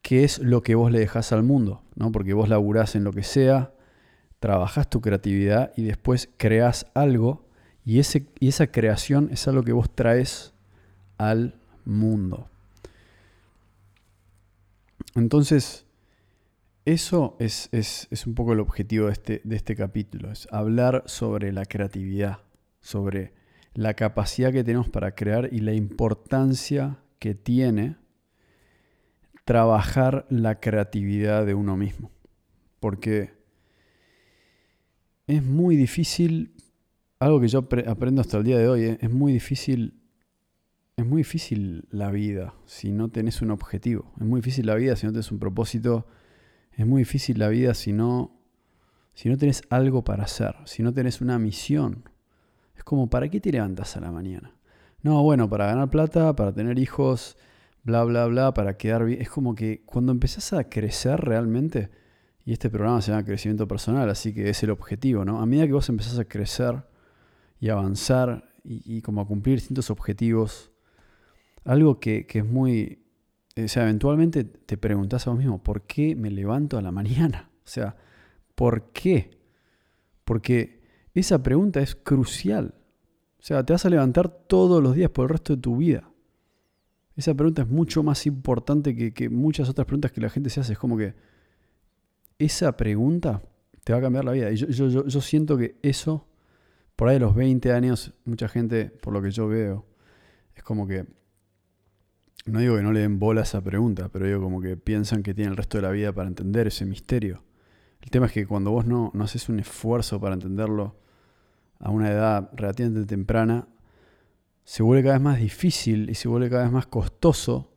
que 0.01 0.23
es 0.23 0.39
lo 0.39 0.61
que 0.61 0.75
vos 0.75 0.91
le 0.91 0.99
dejás 0.99 1.31
al 1.31 1.43
mundo, 1.43 1.83
¿no? 1.95 2.11
Porque 2.11 2.33
vos 2.33 2.49
laburás 2.49 2.95
en 2.95 3.03
lo 3.03 3.11
que 3.11 3.23
sea, 3.23 3.73
trabajás 4.39 4.89
tu 4.89 5.01
creatividad 5.01 5.73
y 5.75 5.83
después 5.83 6.29
creás 6.37 6.85
algo 6.93 7.45
y, 7.83 7.99
ese, 7.99 8.27
y 8.39 8.47
esa 8.47 8.67
creación 8.67 9.29
es 9.31 9.47
algo 9.47 9.63
que 9.63 9.73
vos 9.73 9.93
traes 9.93 10.53
al 11.17 11.59
mundo. 11.85 12.47
Entonces, 15.15 15.85
eso 16.85 17.37
es, 17.39 17.69
un 18.25 18.35
poco 18.35 18.53
el 18.53 18.59
objetivo 18.59 19.07
de 19.07 19.13
este, 19.13 19.41
de 19.43 19.55
este 19.55 19.75
capítulo, 19.75 20.31
es 20.31 20.47
hablar 20.51 21.03
sobre 21.05 21.51
la 21.51 21.65
creatividad, 21.65 22.39
sobre 22.79 23.33
la 23.73 23.93
capacidad 23.93 24.51
que 24.51 24.63
tenemos 24.63 24.89
para 24.89 25.15
crear 25.15 25.49
y 25.51 25.59
la 25.59 25.73
importancia 25.73 26.99
que 27.19 27.35
tiene 27.35 27.97
trabajar 29.45 30.25
la 30.29 30.59
creatividad 30.59 31.45
de 31.45 31.53
uno 31.53 31.75
mismo. 31.75 32.11
Porque 32.79 33.33
es 35.27 35.43
muy 35.43 35.75
difícil 35.75 36.55
algo 37.19 37.41
que 37.41 37.49
yo 37.49 37.67
aprendo 37.87 38.21
hasta 38.21 38.37
el 38.37 38.43
día 38.43 38.57
de 38.57 38.67
hoy, 38.67 38.83
¿eh? 38.83 38.97
es 39.01 39.11
muy 39.11 39.33
difícil. 39.33 39.95
Es 40.95 41.05
muy 41.05 41.21
difícil 41.21 41.87
la 41.91 42.11
vida 42.11 42.53
si 42.65 42.91
no 42.91 43.09
tenés 43.09 43.41
un 43.41 43.51
objetivo. 43.51 44.13
Es 44.19 44.25
muy 44.25 44.41
difícil 44.41 44.65
la 44.65 44.75
vida 44.75 44.95
si 44.95 45.05
no 45.05 45.13
tenés 45.13 45.31
un 45.31 45.39
propósito. 45.39 46.07
Es 46.79 46.87
muy 46.87 47.01
difícil 47.01 47.37
la 47.39 47.49
vida 47.49 47.73
si 47.73 47.91
no, 47.91 48.39
si 49.13 49.27
no 49.27 49.37
tenés 49.37 49.63
algo 49.69 50.03
para 50.03 50.23
hacer, 50.23 50.55
si 50.65 50.81
no 50.81 50.93
tenés 50.93 51.19
una 51.19 51.37
misión. 51.37 52.09
Es 52.75 52.83
como, 52.83 53.09
¿para 53.09 53.27
qué 53.27 53.41
te 53.41 53.51
levantas 53.51 53.97
a 53.97 53.99
la 53.99 54.11
mañana? 54.11 54.55
No, 55.03 55.21
bueno, 55.21 55.49
para 55.49 55.65
ganar 55.65 55.89
plata, 55.89 56.35
para 56.35 56.53
tener 56.53 56.79
hijos, 56.79 57.37
bla, 57.83 58.03
bla, 58.05 58.25
bla, 58.27 58.53
para 58.53 58.77
quedar 58.77 59.03
bien. 59.03 59.21
Es 59.21 59.29
como 59.29 59.55
que 59.55 59.83
cuando 59.85 60.13
empezás 60.13 60.53
a 60.53 60.69
crecer 60.69 61.19
realmente, 61.19 61.89
y 62.45 62.53
este 62.53 62.69
programa 62.69 63.01
se 63.01 63.11
llama 63.11 63.25
crecimiento 63.25 63.67
personal, 63.67 64.09
así 64.09 64.33
que 64.33 64.49
es 64.49 64.63
el 64.63 64.69
objetivo, 64.69 65.25
¿no? 65.25 65.41
A 65.41 65.45
medida 65.45 65.67
que 65.67 65.73
vos 65.73 65.89
empezás 65.89 66.17
a 66.17 66.25
crecer, 66.25 66.83
y 67.59 67.67
avanzar 67.67 68.53
y, 68.63 69.01
como 69.01 69.19
a 69.19 69.27
cumplir 69.27 69.55
distintos 69.55 69.89
objetivos. 69.89 70.71
Algo 71.65 71.99
que, 71.99 72.25
es 72.29 72.45
muy... 72.45 73.03
O 73.57 73.67
sea, 73.67 73.83
eventualmente 73.83 74.43
te 74.43 74.77
preguntas 74.77 75.27
a 75.27 75.31
vos 75.31 75.39
mismo, 75.39 75.61
¿por 75.61 75.83
qué 75.83 76.15
me 76.15 76.29
levanto 76.31 76.77
a 76.77 76.81
la 76.81 76.91
mañana? 76.93 77.49
O 77.63 77.67
sea, 77.67 77.95
¿por 78.55 78.91
qué? 78.91 79.31
Porque 80.23 80.81
esa 81.13 81.41
pregunta 81.41 81.81
es 81.81 81.95
crucial. 81.95 82.75
O 83.39 83.43
sea, 83.43 83.65
te 83.65 83.73
vas 83.73 83.85
a 83.85 83.89
levantar 83.89 84.29
todos 84.29 84.83
los 84.83 84.95
días 84.95 85.09
por 85.09 85.25
el 85.25 85.29
resto 85.29 85.55
de 85.55 85.61
tu 85.61 85.77
vida. 85.77 86.11
Esa 87.15 87.33
pregunta 87.33 87.63
es 87.63 87.67
mucho 87.67 88.03
más 88.03 88.25
importante 88.25 88.95
que, 89.13 89.29
muchas 89.29 89.69
otras 89.69 89.85
preguntas 89.85 90.11
que 90.11 90.21
la 90.21 90.29
gente 90.29 90.49
se 90.49 90.61
hace. 90.61 90.73
Es 90.73 90.79
como 90.79 90.97
que 90.97 91.15
esa 92.37 92.77
pregunta 92.77 93.41
te 93.83 93.93
va 93.93 93.99
a 93.99 94.01
cambiar 94.01 94.25
la 94.25 94.31
vida. 94.31 94.51
Y 94.51 94.55
yo, 94.55 94.67
yo, 94.67 95.05
yo 95.05 95.21
siento 95.21 95.57
que 95.57 95.77
eso 95.81 96.29
por 96.99 97.07
ahí 97.07 97.15
de 97.15 97.21
los 97.21 97.33
20 97.33 97.71
años, 97.71 98.13
mucha 98.25 98.49
gente, 98.49 98.87
por 98.87 99.13
lo 99.13 99.21
que 99.21 99.31
yo 99.31 99.47
veo, 99.47 99.85
es 100.53 100.63
como 100.63 100.85
que, 100.85 101.05
no 102.45 102.59
digo 102.59 102.75
que 102.75 102.83
no 102.83 102.91
le 102.91 103.01
den 103.01 103.19
bola 103.19 103.41
a 103.41 103.43
esa 103.43 103.61
pregunta, 103.61 104.09
pero 104.09 104.25
digo 104.25 104.41
como 104.41 104.61
que 104.61 104.77
piensan 104.77 105.23
que 105.23 105.33
tienen 105.33 105.51
el 105.51 105.57
resto 105.57 105.77
de 105.77 105.83
la 105.83 105.91
vida 105.91 106.13
para 106.13 106.27
entender 106.27 106.67
ese 106.67 106.85
misterio. 106.85 107.43
El 108.01 108.09
tema 108.09 108.27
es 108.27 108.31
que 108.31 108.47
cuando 108.47 108.71
vos 108.71 108.85
no, 108.85 109.11
no 109.13 109.23
haces 109.23 109.49
un 109.49 109.59
esfuerzo 109.59 110.19
para 110.19 110.33
entenderlo 110.33 110.95
a 111.79 111.91
una 111.91 112.09
edad 112.09 112.49
relativamente 112.53 113.05
temprana, 113.05 113.67
se 114.63 114.83
vuelve 114.83 115.03
cada 115.03 115.15
vez 115.15 115.23
más 115.23 115.39
difícil 115.39 116.09
y 116.09 116.15
se 116.15 116.27
vuelve 116.27 116.49
cada 116.49 116.63
vez 116.63 116.71
más 116.71 116.87
costoso 116.87 117.73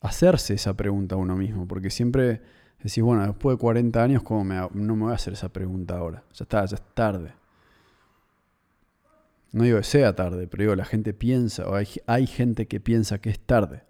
hacerse 0.00 0.54
esa 0.54 0.74
pregunta 0.74 1.14
a 1.14 1.18
uno 1.18 1.36
mismo, 1.36 1.66
porque 1.66 1.90
siempre 1.90 2.42
decís, 2.82 3.02
bueno, 3.02 3.26
después 3.26 3.56
de 3.56 3.60
40 3.60 4.02
años, 4.02 4.22
¿cómo 4.22 4.44
me, 4.44 4.56
no 4.74 4.96
me 4.96 5.04
voy 5.04 5.12
a 5.12 5.14
hacer 5.14 5.32
esa 5.32 5.48
pregunta 5.48 5.96
ahora? 5.96 6.22
Ya 6.32 6.44
está, 6.44 6.64
ya 6.66 6.76
es 6.76 6.82
tarde. 6.94 7.34
No 9.54 9.62
digo 9.62 9.78
que 9.78 9.84
sea 9.84 10.16
tarde, 10.16 10.48
pero 10.48 10.64
digo, 10.64 10.74
la 10.74 10.84
gente 10.84 11.14
piensa, 11.14 11.68
o 11.68 11.76
hay, 11.76 12.26
gente 12.26 12.66
que 12.66 12.80
piensa 12.80 13.20
que 13.20 13.30
es 13.30 13.38
tarde. 13.38 13.84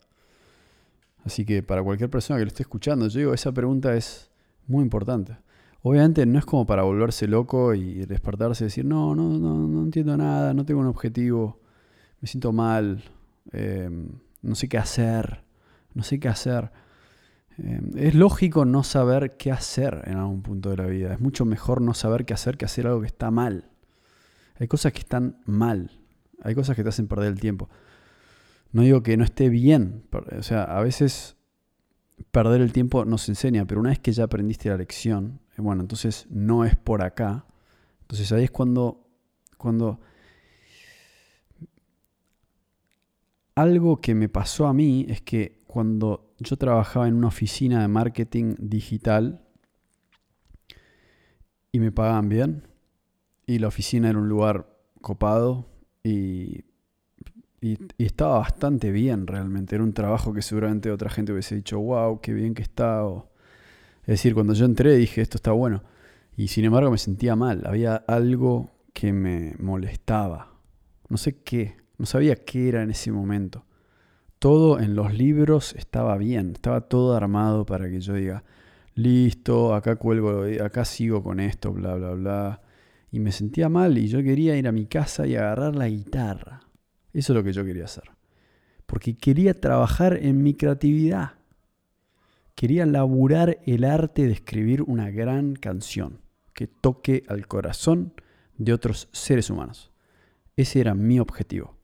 Así 1.25 1.47
que 1.47 1.63
para 1.63 1.83
cualquier 1.83 2.11
persona 2.11 2.39
que 2.39 2.45
lo 2.45 2.49
esté 2.49 2.65
escuchando, 2.65 3.09
yo 3.09 3.19
digo, 3.19 3.33
esa 3.33 3.51
pregunta 3.51 3.97
es 3.97 4.31
muy 4.67 4.83
importante. 4.83 5.39
Obviamente 5.81 6.27
no 6.27 6.39
es 6.39 6.45
como 6.45 6.67
para 6.67 6.83
volverse 6.83 7.27
loco 7.27 7.73
y 7.73 8.05
despertarse 8.05 8.65
y 8.65 8.67
decir, 8.67 8.85
no, 8.85 9.15
no, 9.15 9.39
no, 9.39 9.67
no 9.67 9.85
entiendo 9.85 10.15
nada, 10.19 10.53
no 10.53 10.67
tengo 10.67 10.83
un 10.83 10.87
objetivo, 10.87 11.59
me 12.21 12.29
siento 12.29 12.53
mal, 12.53 13.03
em, 13.51 14.11
no 14.43 14.55
sé 14.57 14.69
qué 14.69 14.77
hacer, 14.77 15.45
no 15.95 16.03
sé 16.03 16.21
qué 16.21 16.29
hacer. 16.29 16.73
Em, 17.57 17.91
es 17.97 18.15
lógico 18.15 18.67
no 18.67 18.83
saber 18.83 19.39
qué 19.39 19.51
hacer 19.51 20.03
en 20.05 20.19
algún 20.19 20.43
punto 20.43 20.69
de 20.69 20.77
la 20.77 20.85
vida. 20.85 21.15
Es 21.15 21.21
mucho 21.21 21.47
mejor 21.47 21.81
no 21.81 21.95
saber 21.95 22.27
qué 22.27 22.35
hacer 22.35 22.59
que 22.59 22.67
hacer 22.67 22.87
algo 22.87 23.01
que 23.01 23.07
está 23.07 23.31
mal. 23.31 23.71
Hay 24.59 24.69
cosas 24.69 24.93
que 24.93 25.01
están 25.01 25.41
mal. 25.47 25.91
Hay 26.43 26.55
cosas 26.55 26.77
que 26.77 26.83
te 26.83 26.89
hacen 26.89 27.09
perder 27.09 27.33
el 27.33 27.41
tiempo. 27.41 27.69
No 28.73 28.83
digo 28.83 29.03
que 29.03 29.17
no 29.17 29.25
esté 29.25 29.49
bien. 29.49 30.05
O 30.39 30.43
sea, 30.43 30.65
a 30.65 30.83
veces 30.83 31.37
perder 32.31 32.61
el 32.61 32.73
tiempo 32.73 33.05
nos 33.05 33.29
enseña, 33.29 33.67
pero 33.67 33.81
una 33.81 33.91
vez 33.91 33.99
que 33.99 34.13
ya 34.13 34.25
aprendiste 34.25 34.69
la 34.69 34.77
lección, 34.77 35.41
eh, 35.57 35.61
bueno, 35.61 35.83
entonces 35.83 36.27
no 36.31 36.65
es 36.65 36.77
por 36.77 37.03
acá. 37.03 37.47
Entonces 38.03 38.31
ahí 38.33 38.45
es 38.45 38.51
cuando, 38.51 39.09
cuando 39.57 40.01
algo 43.55 44.01
que 44.01 44.15
me 44.15 44.29
pasó 44.29 44.67
a 44.67 44.75
mí 44.75 45.07
es 45.09 45.21
que 45.23 45.63
cuando 45.67 46.35
yo 46.39 46.57
trabajaba 46.57 47.09
en 47.09 47.15
una 47.15 47.29
oficina 47.29 47.81
de 47.81 47.89
marketing 47.89 48.55
digital 48.59 49.45
y 51.73 51.81
me 51.81 51.93
pagaban 51.93 52.29
bien, 52.29 52.74
y 53.47 53.59
la 53.59 53.69
oficina 53.69 54.11
era 54.11 54.19
un 54.19 54.29
lugar 54.29 54.67
copado 55.01 55.67
y, 56.03 56.65
y, 57.61 57.79
estaba 57.99 58.39
bastante 58.39 58.91
bien 58.91 59.27
realmente. 59.27 59.75
Era 59.75 59.85
un 59.85 59.93
trabajo 59.93 60.33
que 60.33 60.43
seguramente 60.43 60.91
otra 60.91 61.11
gente 61.11 61.33
hubiese 61.33 61.55
dicho, 61.55 61.79
wow, 61.81 62.21
qué 62.21 62.33
bien 62.33 62.55
que 62.55 62.63
está. 62.63 63.03
Es 64.03 64.09
decir, 64.09 64.35
cuando 64.35 64.55
yo 64.55 64.65
entré 64.65 64.97
dije, 64.97 65.21
esto 65.21 65.39
está 65.39 65.53
bueno. 65.53 65.83
Y 66.37 66.49
sin 66.49 66.65
embargo 66.65 66.91
me 66.91 66.99
sentía 66.99 67.37
mal. 67.37 67.63
Había 67.65 67.97
algo 67.97 68.71
que 68.93 69.13
me 69.13 69.55
molestaba. 69.59 70.53
No 71.09 71.17
sé 71.17 71.43
qué. 71.43 71.77
No 71.97 72.07
sabía 72.07 72.37
qué 72.37 72.69
era 72.69 72.83
en 72.83 72.91
ese 72.91 73.13
momento. 73.13 73.65
Todo 74.39 74.81
en 74.81 74.95
los 74.95 75.15
libros 75.15 75.75
estaba 75.77 76.17
bien. 76.19 76.53
Estaba 76.55 76.83
todo 76.83 77.17
armado 77.17 77.65
para 77.65 77.89
que 77.89 78.01
yo 78.01 78.15
diga, 78.15 78.45
listo, 78.95 79.75
acá 79.75 79.97
cuelgo, 79.97 80.45
acá 80.63 80.85
sigo 80.85 81.23
con 81.23 81.41
esto, 81.41 81.73
bla, 81.73 81.95
bla, 81.95 82.13
bla. 82.13 82.63
Y 83.15 83.21
me 83.21 83.31
sentía 83.31 83.69
mal 83.69 83.97
y 83.97 84.09
yo 84.09 84.25
quería 84.25 84.57
ir 84.57 84.67
a 84.67 84.73
mi 84.73 84.87
casa 84.87 85.25
y 85.25 85.37
agarrar 85.37 85.77
la 85.77 85.87
guitarra. 85.87 86.63
Eso 87.13 87.33
es 87.33 87.37
lo 87.37 87.45
que 87.45 87.53
yo 87.53 87.65
quería 87.65 87.85
hacer. 87.85 88.11
Porque 88.87 89.17
quería 89.17 89.61
trabajar 89.61 90.19
en 90.21 90.43
mi 90.43 90.55
creatividad. 90.55 91.35
Quería 92.57 92.85
laburar 92.87 93.61
el 93.67 93.85
arte 93.85 94.27
de 94.27 94.33
escribir 94.33 94.83
una 94.83 95.13
gran 95.13 95.55
canción 95.55 96.23
que 96.55 96.67
toque 96.67 97.23
al 97.29 97.47
corazón 97.47 98.15
de 98.59 98.73
otros 98.73 99.09
seres 99.13 99.49
humanos. 99.49 99.93
Ese 100.57 100.81
era 100.81 100.97
mi 100.97 101.21
objetivo. 101.21 101.77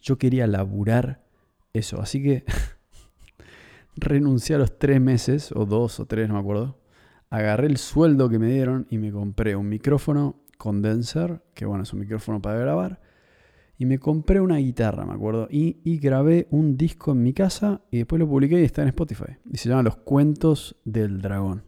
Yo 0.00 0.18
quería 0.18 0.48
laburar 0.48 1.22
eso. 1.74 2.02
Así 2.02 2.20
que 2.20 2.44
renuncié 3.94 4.56
a 4.56 4.58
los 4.58 4.80
tres 4.80 5.00
meses, 5.00 5.52
o 5.52 5.64
dos 5.64 6.00
o 6.00 6.06
tres, 6.06 6.26
no 6.26 6.34
me 6.34 6.40
acuerdo. 6.40 6.76
Agarré 7.30 7.68
el 7.68 7.76
sueldo 7.76 8.28
que 8.28 8.40
me 8.40 8.48
dieron 8.48 8.88
y 8.90 8.98
me 8.98 9.12
compré 9.12 9.54
un 9.54 9.68
micrófono 9.68 10.41
condenser, 10.62 11.42
que 11.54 11.64
bueno, 11.64 11.82
es 11.82 11.92
un 11.92 11.98
micrófono 11.98 12.40
para 12.40 12.56
grabar, 12.56 13.00
y 13.78 13.84
me 13.84 13.98
compré 13.98 14.40
una 14.40 14.58
guitarra, 14.58 15.04
me 15.04 15.12
acuerdo, 15.12 15.48
y, 15.50 15.98
grabé 15.98 16.46
un 16.50 16.76
disco 16.76 17.10
en 17.10 17.22
mi 17.24 17.32
casa 17.32 17.80
y 17.90 17.96
después 17.98 18.20
lo 18.20 18.28
publiqué 18.28 18.60
y 18.60 18.64
está 18.64 18.82
en 18.82 18.88
Spotify. 18.88 19.38
Y 19.50 19.56
se 19.56 19.68
llama 19.68 19.82
Los 19.82 19.96
Cuentos 19.96 20.76
del 20.84 21.20
Dragón. 21.20 21.64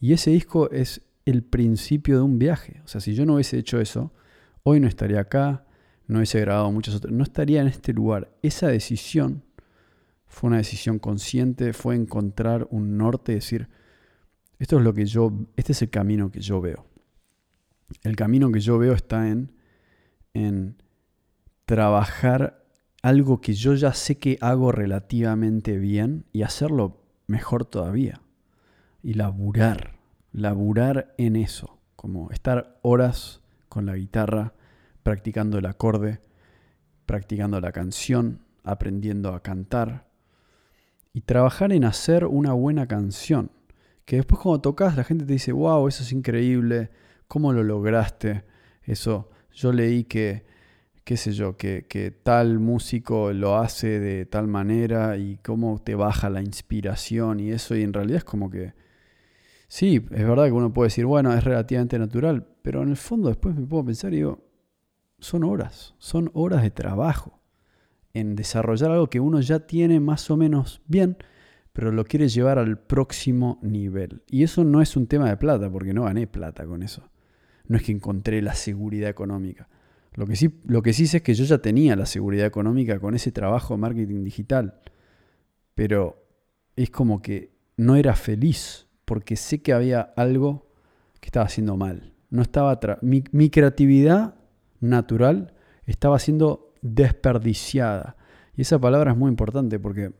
Y 0.00 0.14
ese 0.14 0.32
disco 0.32 0.68
es 0.72 1.02
el 1.26 1.44
principio 1.44 2.16
de 2.16 2.22
un 2.22 2.40
viaje. 2.40 2.82
O 2.84 2.88
sea, 2.88 3.00
si 3.00 3.14
yo 3.14 3.24
no 3.24 3.34
hubiese 3.34 3.56
hecho 3.56 3.80
eso, 3.80 4.12
hoy 4.64 4.80
no 4.80 4.88
estaría 4.88 5.20
acá, 5.20 5.64
no 6.08 6.18
hubiese 6.18 6.40
grabado 6.40 6.72
muchos 6.72 6.96
otros, 6.96 7.12
no 7.12 7.22
estaría 7.22 7.60
en 7.60 7.68
este 7.68 7.92
lugar. 7.92 8.32
Esa 8.42 8.66
decisión 8.66 9.44
fue 10.26 10.48
una 10.48 10.56
decisión 10.56 10.98
consciente, 10.98 11.72
fue 11.72 11.94
encontrar 11.94 12.66
un 12.72 12.98
norte 12.98 13.30
y 13.30 13.36
decir, 13.36 13.68
esto 14.58 14.78
es 14.78 14.82
lo 14.82 14.92
que 14.92 15.06
yo, 15.06 15.32
este 15.54 15.70
es 15.70 15.82
el 15.82 15.90
camino 15.90 16.32
que 16.32 16.40
yo 16.40 16.60
veo. 16.60 16.84
El 18.02 18.16
camino 18.16 18.50
que 18.52 18.60
yo 18.60 18.78
veo 18.78 18.94
está 18.94 19.28
en, 19.28 19.52
en 20.34 20.82
trabajar 21.64 22.64
algo 23.02 23.40
que 23.40 23.54
yo 23.54 23.74
ya 23.74 23.92
sé 23.94 24.18
que 24.18 24.38
hago 24.40 24.72
relativamente 24.72 25.78
bien 25.78 26.24
y 26.32 26.42
hacerlo 26.42 27.02
mejor 27.26 27.64
todavía. 27.64 28.20
Y 29.02 29.14
laburar, 29.14 29.98
laburar 30.32 31.14
en 31.18 31.36
eso, 31.36 31.78
como 31.96 32.30
estar 32.30 32.78
horas 32.82 33.42
con 33.68 33.86
la 33.86 33.96
guitarra, 33.96 34.54
practicando 35.02 35.58
el 35.58 35.66
acorde, 35.66 36.20
practicando 37.06 37.60
la 37.60 37.72
canción, 37.72 38.40
aprendiendo 38.64 39.32
a 39.32 39.42
cantar 39.42 40.08
y 41.12 41.22
trabajar 41.22 41.72
en 41.72 41.84
hacer 41.84 42.26
una 42.26 42.52
buena 42.52 42.86
canción. 42.86 43.50
Que 44.04 44.16
después 44.16 44.40
cuando 44.40 44.60
tocas 44.60 44.96
la 44.96 45.04
gente 45.04 45.24
te 45.24 45.32
dice, 45.32 45.52
wow, 45.52 45.88
eso 45.88 46.02
es 46.02 46.12
increíble, 46.12 46.90
¿cómo 47.28 47.52
lo 47.52 47.62
lograste? 47.62 48.44
Eso, 48.82 49.30
yo 49.52 49.72
leí 49.72 50.04
que 50.04 50.44
qué 51.08 51.16
sé 51.16 51.32
yo, 51.32 51.56
que, 51.56 52.20
tal 52.22 52.58
músico 52.58 53.32
lo 53.32 53.56
hace 53.56 53.98
de 53.98 54.26
tal 54.26 54.46
manera 54.46 55.16
y 55.16 55.38
cómo 55.38 55.80
te 55.82 55.94
baja 55.94 56.28
la 56.28 56.42
inspiración 56.42 57.40
y 57.40 57.50
eso, 57.50 57.74
y 57.74 57.82
en 57.82 57.94
realidad 57.94 58.18
es 58.18 58.24
como 58.24 58.50
que, 58.50 58.74
sí, 59.68 60.04
es 60.10 60.28
verdad 60.28 60.44
que 60.44 60.52
uno 60.52 60.74
puede 60.74 60.88
decir, 60.88 61.06
bueno, 61.06 61.32
es 61.32 61.42
relativamente 61.44 61.98
natural, 61.98 62.46
pero 62.60 62.82
en 62.82 62.90
el 62.90 62.98
fondo 62.98 63.28
después 63.28 63.56
me 63.56 63.66
puedo 63.66 63.86
pensar 63.86 64.12
y 64.12 64.16
digo, 64.16 64.44
son 65.18 65.44
horas, 65.44 65.94
son 65.96 66.30
horas 66.34 66.60
de 66.62 66.70
trabajo 66.70 67.40
en 68.12 68.36
desarrollar 68.36 68.90
algo 68.90 69.08
que 69.08 69.20
uno 69.20 69.40
ya 69.40 69.60
tiene 69.60 70.00
más 70.00 70.30
o 70.30 70.36
menos 70.36 70.82
bien, 70.88 71.16
pero 71.72 71.90
lo 71.90 72.04
quiere 72.04 72.28
llevar 72.28 72.58
al 72.58 72.78
próximo 72.80 73.58
nivel. 73.62 74.24
Y 74.26 74.42
eso 74.42 74.62
no 74.62 74.82
es 74.82 74.94
un 74.94 75.06
tema 75.06 75.30
de 75.30 75.38
plata, 75.38 75.70
porque 75.70 75.94
no 75.94 76.04
gané 76.04 76.26
plata 76.26 76.66
con 76.66 76.82
eso. 76.82 77.08
No 77.68 77.76
es 77.76 77.84
que 77.84 77.92
encontré 77.92 78.42
la 78.42 78.54
seguridad 78.54 79.08
económica. 79.08 79.68
Lo 80.14 80.26
que, 80.26 80.34
sí, 80.34 80.60
lo 80.66 80.82
que 80.82 80.92
sí 80.92 81.06
sé 81.06 81.18
es 81.18 81.22
que 81.22 81.34
yo 81.34 81.44
ya 81.44 81.58
tenía 81.58 81.94
la 81.94 82.06
seguridad 82.06 82.46
económica 82.46 82.98
con 82.98 83.14
ese 83.14 83.30
trabajo 83.30 83.74
de 83.74 83.78
marketing 83.78 84.24
digital, 84.24 84.80
pero 85.74 86.26
es 86.74 86.90
como 86.90 87.22
que 87.22 87.52
no 87.76 87.94
era 87.94 88.16
feliz 88.16 88.88
porque 89.04 89.36
sé 89.36 89.62
que 89.62 89.72
había 89.72 90.00
algo 90.00 90.66
que 91.20 91.28
estaba 91.28 91.46
haciendo 91.46 91.76
mal. 91.76 92.14
No 92.30 92.42
estaba 92.42 92.78
mi, 93.00 93.22
mi 93.30 93.48
creatividad 93.48 94.34
natural 94.80 95.54
estaba 95.86 96.18
siendo 96.18 96.74
desperdiciada. 96.82 98.16
Y 98.54 98.62
esa 98.62 98.78
palabra 98.78 99.12
es 99.12 99.16
muy 99.16 99.30
importante 99.30 99.78
porque 99.78 100.12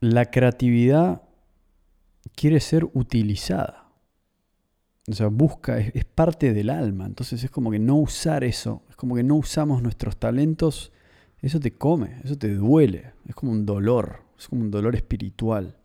la 0.00 0.26
creatividad 0.26 1.22
quiere 2.34 2.60
ser 2.60 2.84
utilizada. 2.92 3.79
O 5.08 5.12
sea, 5.12 5.28
busca, 5.28 5.78
es, 5.78 6.04
parte 6.04 6.52
del 6.52 6.70
alma. 6.70 7.06
Entonces 7.06 7.42
es 7.42 7.50
como 7.50 7.70
que 7.70 7.78
no 7.78 7.96
usar 7.96 8.44
eso, 8.44 8.82
es 8.88 8.96
como 8.96 9.14
que 9.14 9.22
no 9.22 9.36
usamos 9.36 9.82
nuestros 9.82 10.16
talentos, 10.18 10.92
eso 11.40 11.58
te 11.58 11.72
come, 11.72 12.20
eso 12.24 12.36
te 12.36 12.54
duele, 12.54 13.14
es 13.26 13.34
como 13.34 13.52
un 13.52 13.64
dolor, 13.64 14.22
es 14.38 14.48
como 14.48 14.62
un 14.62 14.70
dolor 14.70 14.94
espiritual. 14.94 15.76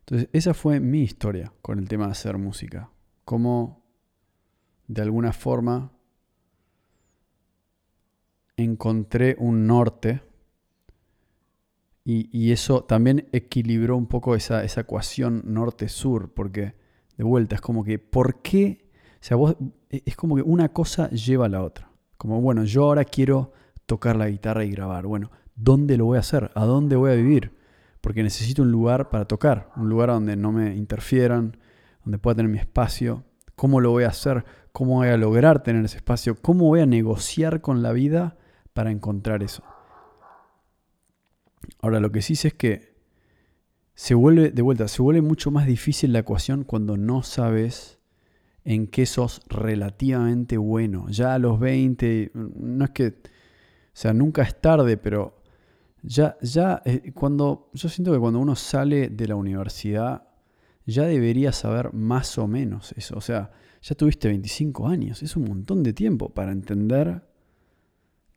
Entonces, 0.00 0.28
esa 0.32 0.54
fue 0.54 0.78
mi 0.78 1.02
historia 1.02 1.52
con 1.62 1.80
el 1.80 1.88
tema 1.88 2.06
de 2.06 2.12
hacer 2.12 2.38
música. 2.38 2.90
Cómo, 3.24 3.82
de 4.86 5.02
alguna 5.02 5.32
forma, 5.32 5.90
encontré 8.56 9.34
un 9.38 9.66
norte 9.66 10.22
y, 12.08 12.52
eso 12.52 12.84
también 12.84 13.26
equilibró 13.32 13.96
un 13.96 14.06
poco 14.06 14.36
esa, 14.36 14.64
ecuación 14.64 15.42
norte-sur, 15.44 16.32
porque 16.32 16.74
de 17.16 17.24
vuelta 17.24 17.56
es 17.56 17.60
como 17.60 17.82
que, 17.82 17.98
¿por 17.98 18.42
qué? 18.42 18.86
O 19.14 19.18
sea, 19.24 19.36
vos, 19.36 19.56
e, 19.90 20.04
es 20.06 20.14
como 20.14 20.36
que 20.36 20.42
una 20.42 20.68
cosa 20.68 21.10
lleva 21.10 21.46
a 21.46 21.48
la 21.48 21.64
otra. 21.64 21.90
Como, 22.16 22.40
bueno, 22.40 22.62
yo 22.62 22.84
ahora 22.84 23.04
quiero 23.04 23.52
tocar 23.86 24.14
la 24.14 24.28
guitarra 24.28 24.64
y 24.64 24.70
grabar. 24.70 25.04
Bueno, 25.08 25.32
¿dónde 25.56 25.96
lo 25.96 26.04
voy 26.04 26.18
a 26.18 26.20
hacer? 26.20 26.52
¿A 26.54 26.64
dónde 26.64 26.94
voy 26.94 27.10
a 27.10 27.16
vivir? 27.16 27.56
Porque 28.00 28.22
necesito 28.22 28.62
un 28.62 28.70
lugar 28.70 29.10
para 29.10 29.24
tocar, 29.24 29.72
un 29.74 29.88
lugar 29.88 30.10
donde 30.10 30.36
no 30.36 30.52
me 30.52 30.76
interfieran, 30.76 31.56
donde 32.04 32.18
pueda 32.18 32.36
tener 32.36 32.52
mi 32.52 32.58
espacio. 32.58 33.24
¿Cómo 33.56 33.80
lo 33.80 33.90
voy 33.90 34.04
a 34.04 34.08
hacer? 34.10 34.44
¿Cómo 34.70 34.94
voy 34.94 35.08
a 35.08 35.16
lograr 35.16 35.64
tener 35.64 35.84
ese 35.84 35.96
espacio? 35.96 36.36
¿Cómo 36.40 36.66
voy 36.66 36.82
a 36.82 36.86
negociar 36.86 37.62
con 37.62 37.82
la 37.82 37.90
vida 37.90 38.36
para 38.74 38.92
encontrar 38.92 39.42
eso? 39.42 39.64
Ahora, 41.80 42.00
lo 42.00 42.10
que 42.12 42.22
sí 42.22 42.36
sé 42.36 42.48
es 42.48 42.54
que 42.54 42.96
se 43.94 44.14
vuelve, 44.14 44.50
de 44.50 44.62
vuelta, 44.62 44.88
se 44.88 45.02
vuelve 45.02 45.22
mucho 45.22 45.50
más 45.50 45.66
difícil 45.66 46.12
la 46.12 46.20
ecuación 46.20 46.64
cuando 46.64 46.96
no 46.96 47.22
sabes 47.22 47.98
en 48.64 48.88
qué 48.88 49.06
sos 49.06 49.40
relativamente 49.48 50.58
bueno. 50.58 51.08
Ya 51.08 51.34
a 51.34 51.38
los 51.38 51.58
20, 51.58 52.32
no 52.34 52.84
es 52.84 52.90
que, 52.90 53.06
o 53.06 53.12
sea, 53.92 54.12
nunca 54.12 54.42
es 54.42 54.60
tarde, 54.60 54.96
pero 54.96 55.42
ya, 56.02 56.36
ya, 56.42 56.82
eh, 56.84 57.12
cuando, 57.14 57.70
yo 57.72 57.88
siento 57.88 58.12
que 58.12 58.18
cuando 58.18 58.38
uno 58.38 58.54
sale 58.54 59.08
de 59.08 59.28
la 59.28 59.36
universidad, 59.36 60.28
ya 60.84 61.04
debería 61.04 61.52
saber 61.52 61.92
más 61.92 62.38
o 62.38 62.46
menos 62.46 62.92
eso. 62.96 63.16
O 63.16 63.20
sea, 63.20 63.50
ya 63.82 63.94
tuviste 63.94 64.28
25 64.28 64.88
años, 64.88 65.22
es 65.22 65.36
un 65.36 65.44
montón 65.44 65.82
de 65.82 65.92
tiempo 65.92 66.28
para 66.30 66.52
entender 66.52 67.22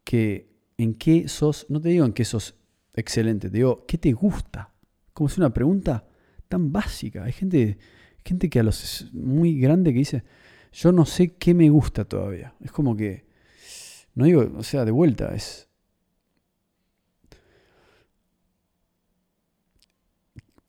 que 0.03 0.49
en 0.77 0.93
qué 0.93 1.27
sos, 1.27 1.65
no 1.69 1.81
te 1.81 1.89
digo 1.89 2.05
en 2.05 2.13
qué 2.13 2.23
sos 2.23 2.55
excelente. 2.99 3.49
Te 3.49 3.57
digo, 3.57 3.85
¿qué 3.87 3.97
te 3.97 4.11
gusta? 4.11 4.73
Como 5.13 5.27
es 5.27 5.37
una 5.37 5.53
pregunta 5.53 6.05
tan 6.47 6.71
básica. 6.71 7.23
Hay 7.23 7.31
gente, 7.31 7.77
gente 8.23 8.49
que 8.49 8.59
a 8.59 8.63
los 8.63 8.83
es 8.83 9.13
muy 9.13 9.59
grande 9.59 9.93
que 9.93 9.99
dice, 9.99 10.23
yo 10.71 10.91
no 10.91 11.05
sé 11.05 11.35
qué 11.35 11.53
me 11.53 11.69
gusta 11.69 12.05
todavía. 12.05 12.53
Es 12.61 12.71
como 12.71 12.95
que, 12.95 13.25
no 14.15 14.25
digo, 14.25 14.51
o 14.57 14.63
sea, 14.63 14.85
de 14.85 14.91
vuelta, 14.91 15.33
es... 15.33 15.67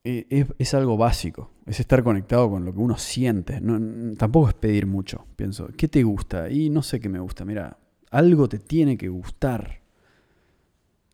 E, 0.02 0.46
es, 0.58 0.72
algo 0.72 0.96
básico, 0.96 1.50
es 1.66 1.78
estar 1.78 2.02
conectado 2.02 2.48
con 2.48 2.64
lo 2.64 2.72
que 2.72 2.80
uno 2.80 2.96
siente. 2.96 3.60
No, 3.60 4.16
tampoco 4.16 4.48
es 4.48 4.54
pedir 4.54 4.86
mucho, 4.86 5.26
pienso. 5.36 5.68
¿Qué 5.76 5.88
te 5.88 6.02
gusta? 6.02 6.50
Y 6.50 6.70
no 6.70 6.82
sé 6.82 7.00
qué 7.00 7.10
me 7.10 7.18
gusta. 7.20 7.44
Mira, 7.44 7.78
algo 8.10 8.48
te 8.48 8.58
tiene 8.58 8.96
que 8.96 9.08
gustar. 9.08 9.79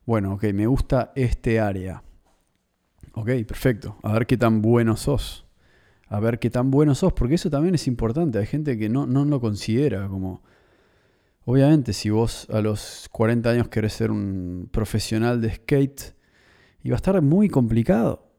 Bueno, 0.06 0.34
ok, 0.34 0.44
me 0.54 0.68
gusta 0.68 1.12
este 1.16 1.58
área. 1.58 2.04
Ok, 3.12 3.28
perfecto. 3.46 3.96
A 4.04 4.12
ver 4.12 4.26
qué 4.26 4.36
tan 4.36 4.62
bueno 4.62 4.96
sos. 4.96 5.46
A 6.06 6.20
ver 6.20 6.38
qué 6.38 6.48
tan 6.48 6.70
bueno 6.70 6.94
sos, 6.94 7.12
porque 7.12 7.34
eso 7.34 7.50
también 7.50 7.74
es 7.74 7.88
importante. 7.88 8.38
Hay 8.38 8.46
gente 8.46 8.78
que 8.78 8.88
no, 8.88 9.06
no 9.06 9.24
lo 9.24 9.40
considera 9.40 10.06
como... 10.08 10.42
Obviamente, 11.44 11.92
si 11.92 12.10
vos 12.10 12.48
a 12.50 12.60
los 12.60 13.08
40 13.10 13.50
años 13.50 13.68
querés 13.68 13.94
ser 13.94 14.12
un 14.12 14.68
profesional 14.70 15.40
de 15.40 15.54
skate 15.54 16.14
y 16.82 16.90
va 16.90 16.94
a 16.94 16.96
estar 16.96 17.20
muy 17.20 17.48
complicado. 17.48 18.30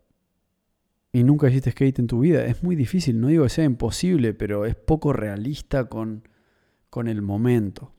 Y 1.12 1.24
nunca 1.24 1.50
hiciste 1.50 1.72
skate 1.72 2.00
en 2.00 2.08
tu 2.08 2.22
vida. 2.22 2.46
Es 2.46 2.64
muy 2.64 2.78
difícil, 2.78 3.20
no 3.20 3.28
digo 3.28 3.44
que 3.44 3.50
sea 3.50 3.66
imposible, 3.66 4.34
pero 4.34 4.66
es 4.66 4.76
poco 4.76 5.12
realista 5.12 5.86
con, 5.86 6.30
con 6.90 7.10
el 7.10 7.22
momento. 7.22 7.94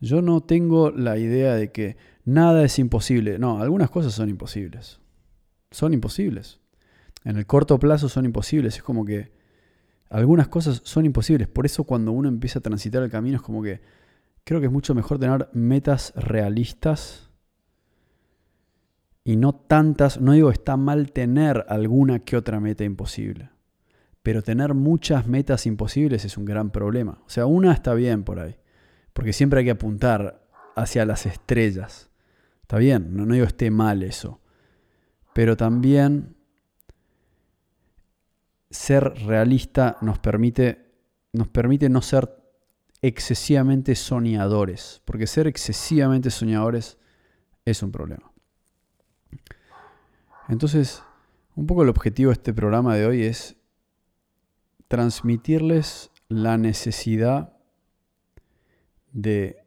Yo 0.00 0.22
no 0.22 0.42
tengo 0.42 0.90
la 0.90 1.18
idea 1.18 1.54
de 1.54 1.70
que 1.70 1.96
nada 2.24 2.64
es 2.64 2.78
imposible. 2.78 3.38
No, 3.38 3.60
algunas 3.60 3.90
cosas 3.90 4.12
son 4.12 4.28
imposibles. 4.28 5.00
Son 5.70 5.94
imposibles. 5.94 6.60
En 7.24 7.36
el 7.36 7.46
corto 7.46 7.78
plazo 7.78 8.08
son 8.08 8.24
imposibles. 8.24 8.76
Es 8.76 8.82
como 8.82 9.04
que 9.04 9.32
algunas 10.08 10.48
cosas 10.48 10.82
son 10.84 11.04
imposibles. 11.04 11.48
Por 11.48 11.66
eso 11.66 11.84
cuando 11.84 12.12
uno 12.12 12.28
empieza 12.28 12.58
a 12.58 12.62
transitar 12.62 13.02
el 13.02 13.10
camino 13.10 13.36
es 13.36 13.42
como 13.42 13.62
que 13.62 13.80
creo 14.44 14.60
que 14.60 14.66
es 14.66 14.72
mucho 14.72 14.94
mejor 14.94 15.18
tener 15.18 15.48
metas 15.52 16.12
realistas 16.16 17.30
y 19.22 19.36
no 19.36 19.54
tantas. 19.54 20.20
No 20.20 20.32
digo 20.32 20.50
está 20.50 20.76
mal 20.76 21.12
tener 21.12 21.64
alguna 21.68 22.20
que 22.20 22.36
otra 22.36 22.60
meta 22.60 22.84
imposible. 22.84 23.50
Pero 24.22 24.42
tener 24.42 24.74
muchas 24.74 25.26
metas 25.26 25.64
imposibles 25.66 26.24
es 26.24 26.36
un 26.36 26.44
gran 26.44 26.70
problema. 26.70 27.22
O 27.24 27.30
sea, 27.30 27.46
una 27.46 27.72
está 27.72 27.94
bien 27.94 28.24
por 28.24 28.38
ahí. 28.38 28.56
Porque 29.12 29.32
siempre 29.32 29.60
hay 29.60 29.64
que 29.64 29.70
apuntar 29.70 30.46
hacia 30.76 31.06
las 31.06 31.24
estrellas. 31.26 32.09
Está 32.70 32.78
bien, 32.78 33.16
no, 33.16 33.26
no 33.26 33.34
digo 33.34 33.46
esté 33.46 33.68
mal 33.68 34.00
eso. 34.04 34.40
Pero 35.34 35.56
también 35.56 36.36
ser 38.70 39.12
realista 39.26 39.96
nos 40.02 40.20
permite, 40.20 40.92
nos 41.32 41.48
permite 41.48 41.88
no 41.88 42.00
ser 42.00 42.30
excesivamente 43.02 43.96
soñadores, 43.96 45.02
porque 45.04 45.26
ser 45.26 45.48
excesivamente 45.48 46.30
soñadores 46.30 46.96
es 47.64 47.82
un 47.82 47.90
problema. 47.90 48.30
Entonces, 50.48 51.02
un 51.56 51.66
poco 51.66 51.82
el 51.82 51.88
objetivo 51.88 52.28
de 52.28 52.34
este 52.34 52.54
programa 52.54 52.94
de 52.94 53.04
hoy 53.04 53.24
es 53.24 53.56
transmitirles 54.86 56.12
la 56.28 56.56
necesidad 56.56 57.52
de 59.10 59.60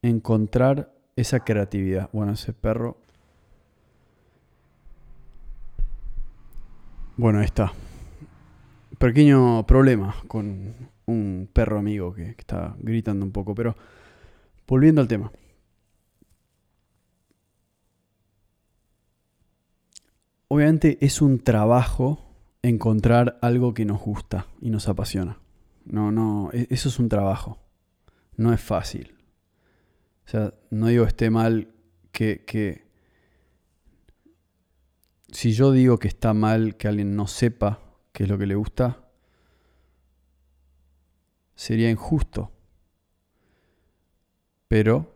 encontrar 0.00 1.01
esa 1.16 1.40
creatividad. 1.40 2.08
Bueno, 2.12 2.32
ese 2.32 2.52
perro 2.52 2.96
Bueno, 7.16 7.40
ahí 7.40 7.44
está. 7.44 7.72
Pequeño 8.98 9.66
problema 9.66 10.16
con 10.28 10.74
un 11.06 11.48
perro 11.52 11.78
amigo 11.78 12.14
que, 12.14 12.30
está 12.30 12.74
gritando 12.78 13.24
un 13.24 13.32
poco, 13.32 13.54
pero 13.54 13.76
volviendo 14.66 15.00
al 15.00 15.08
tema. 15.08 15.30
Obviamente 20.48 20.98
es 21.00 21.20
un 21.20 21.38
trabajo 21.38 22.26
encontrar 22.62 23.38
algo 23.42 23.74
que 23.74 23.84
nos 23.84 24.00
gusta 24.00 24.46
y 24.60 24.70
nos 24.70 24.88
apasiona. 24.88 25.38
No, 25.84 26.10
no, 26.12 26.50
e, 26.52 26.66
eso 26.70 26.88
es 26.88 26.98
un 26.98 27.08
trabajo. 27.08 27.58
No 28.36 28.52
es 28.52 28.60
fácil. 28.60 29.14
O 30.26 30.30
sea, 30.30 30.54
no 30.70 30.86
digo 30.86 31.04
esté 31.04 31.30
mal 31.30 31.68
que, 32.10 32.44
que 32.44 32.86
si 35.32 35.52
yo 35.52 35.72
digo 35.72 35.98
que 35.98 36.08
está 36.08 36.34
mal 36.34 36.76
que 36.76 36.88
alguien 36.88 37.16
no 37.16 37.26
sepa 37.26 37.80
qué 38.12 38.24
es 38.24 38.28
lo 38.28 38.38
que 38.38 38.46
le 38.46 38.54
gusta, 38.54 39.08
sería 41.54 41.90
injusto. 41.90 42.52
Pero 44.68 45.14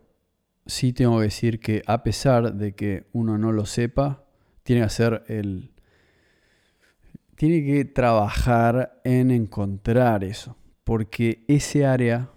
sí 0.67 0.93
tengo 0.93 1.19
que 1.19 1.25
decir 1.25 1.61
que 1.61 1.83
a 1.87 2.03
pesar 2.03 2.55
de 2.55 2.75
que 2.75 3.09
uno 3.13 3.39
no 3.39 3.53
lo 3.53 3.67
sepa, 3.67 4.25
tiene 4.63 4.83
que 4.83 4.87
hacer 4.87 5.25
el... 5.29 5.73
Tiene 7.37 7.65
que 7.65 7.85
trabajar 7.85 9.01
en 9.05 9.31
encontrar 9.31 10.25
eso. 10.25 10.57
Porque 10.85 11.45
ese 11.49 11.85
área, 11.85 12.31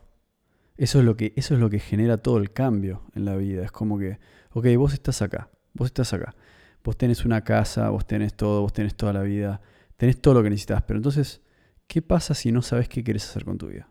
eso 0.79 0.99
es 0.99 1.05
lo 1.05 1.15
que, 1.15 1.33
eso 1.35 1.53
es 1.53 1.59
lo 1.59 1.69
que 1.69 1.79
genera 1.79 2.17
todo 2.17 2.37
el 2.37 2.51
cambio 2.51 3.03
en 3.13 3.25
la 3.25 3.35
vida. 3.35 3.63
Es 3.63 3.71
como 3.71 3.99
que, 3.99 4.19
ok, 4.51 4.65
vos 4.77 4.93
estás 4.93 5.21
acá, 5.21 5.49
vos 5.73 5.87
estás 5.87 6.13
acá 6.13 6.35
vos 6.83 6.97
tenés 6.97 7.25
una 7.25 7.43
casa, 7.43 7.89
vos 7.89 8.05
tenés 8.05 8.33
todo, 8.33 8.61
vos 8.61 8.73
tenés 8.73 8.95
toda 8.95 9.13
la 9.13 9.21
vida, 9.21 9.61
tenés 9.97 10.21
todo 10.21 10.35
lo 10.35 10.43
que 10.43 10.49
necesitas. 10.49 10.83
Pero 10.83 10.97
entonces, 10.97 11.41
¿qué 11.87 12.01
pasa 12.01 12.33
si 12.33 12.51
no 12.51 12.61
sabes 12.61 12.87
qué 12.89 13.03
quieres 13.03 13.27
hacer 13.29 13.45
con 13.45 13.57
tu 13.57 13.67
vida? 13.67 13.89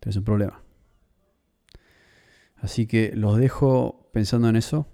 Tienes 0.00 0.16
un 0.16 0.24
problema. 0.24 0.62
Así 2.56 2.86
que 2.86 3.12
los 3.14 3.36
dejo 3.36 4.10
pensando 4.12 4.48
en 4.48 4.56
eso. 4.56 4.86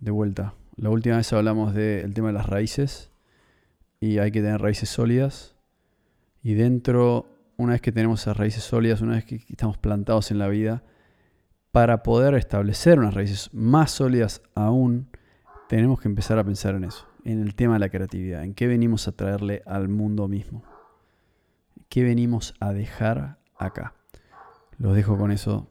De 0.00 0.10
vuelta. 0.10 0.54
La 0.76 0.90
última 0.90 1.16
vez 1.16 1.32
hablamos 1.32 1.74
del 1.74 2.12
tema 2.12 2.28
de 2.28 2.34
las 2.34 2.46
raíces. 2.46 3.10
Y 4.00 4.18
hay 4.18 4.32
que 4.32 4.40
tener 4.40 4.60
raíces 4.60 4.88
sólidas. 4.88 5.54
Y 6.42 6.54
dentro, 6.54 7.41
una 7.56 7.72
vez 7.72 7.80
que 7.80 7.92
tenemos 7.92 8.22
esas 8.22 8.36
raíces 8.36 8.64
sólidas, 8.64 9.00
una 9.00 9.14
vez 9.14 9.24
que 9.24 9.36
estamos 9.48 9.78
plantados 9.78 10.30
en 10.30 10.38
la 10.38 10.48
vida, 10.48 10.82
para 11.70 12.02
poder 12.02 12.34
establecer 12.34 12.98
unas 12.98 13.14
raíces 13.14 13.50
más 13.52 13.90
sólidas 13.90 14.42
aún, 14.54 15.08
tenemos 15.68 16.00
que 16.00 16.08
empezar 16.08 16.38
a 16.38 16.44
pensar 16.44 16.74
en 16.74 16.84
eso, 16.84 17.08
en 17.24 17.40
el 17.40 17.54
tema 17.54 17.74
de 17.74 17.80
la 17.80 17.88
creatividad, 17.88 18.44
en 18.44 18.54
qué 18.54 18.66
venimos 18.66 19.08
a 19.08 19.12
traerle 19.12 19.62
al 19.64 19.88
mundo 19.88 20.28
mismo, 20.28 20.62
qué 21.88 22.02
venimos 22.02 22.54
a 22.60 22.72
dejar 22.72 23.38
acá. 23.56 23.94
Los 24.78 24.94
dejo 24.94 25.16
con 25.16 25.30
eso. 25.30 25.70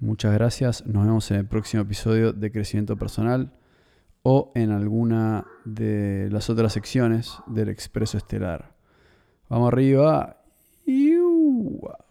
Muchas 0.00 0.32
gracias. 0.32 0.86
Nos 0.86 1.04
vemos 1.04 1.30
en 1.30 1.38
el 1.38 1.46
próximo 1.46 1.82
episodio 1.82 2.32
de 2.32 2.50
Crecimiento 2.50 2.96
Personal 2.96 3.52
o 4.22 4.50
en 4.54 4.70
alguna 4.70 5.46
de 5.64 6.28
las 6.30 6.50
otras 6.50 6.72
secciones 6.72 7.38
del 7.46 7.68
Expreso 7.68 8.16
Estelar. 8.16 8.74
Vamos 9.48 9.68
arriba. 9.68 10.43
Ooh. 11.64 12.03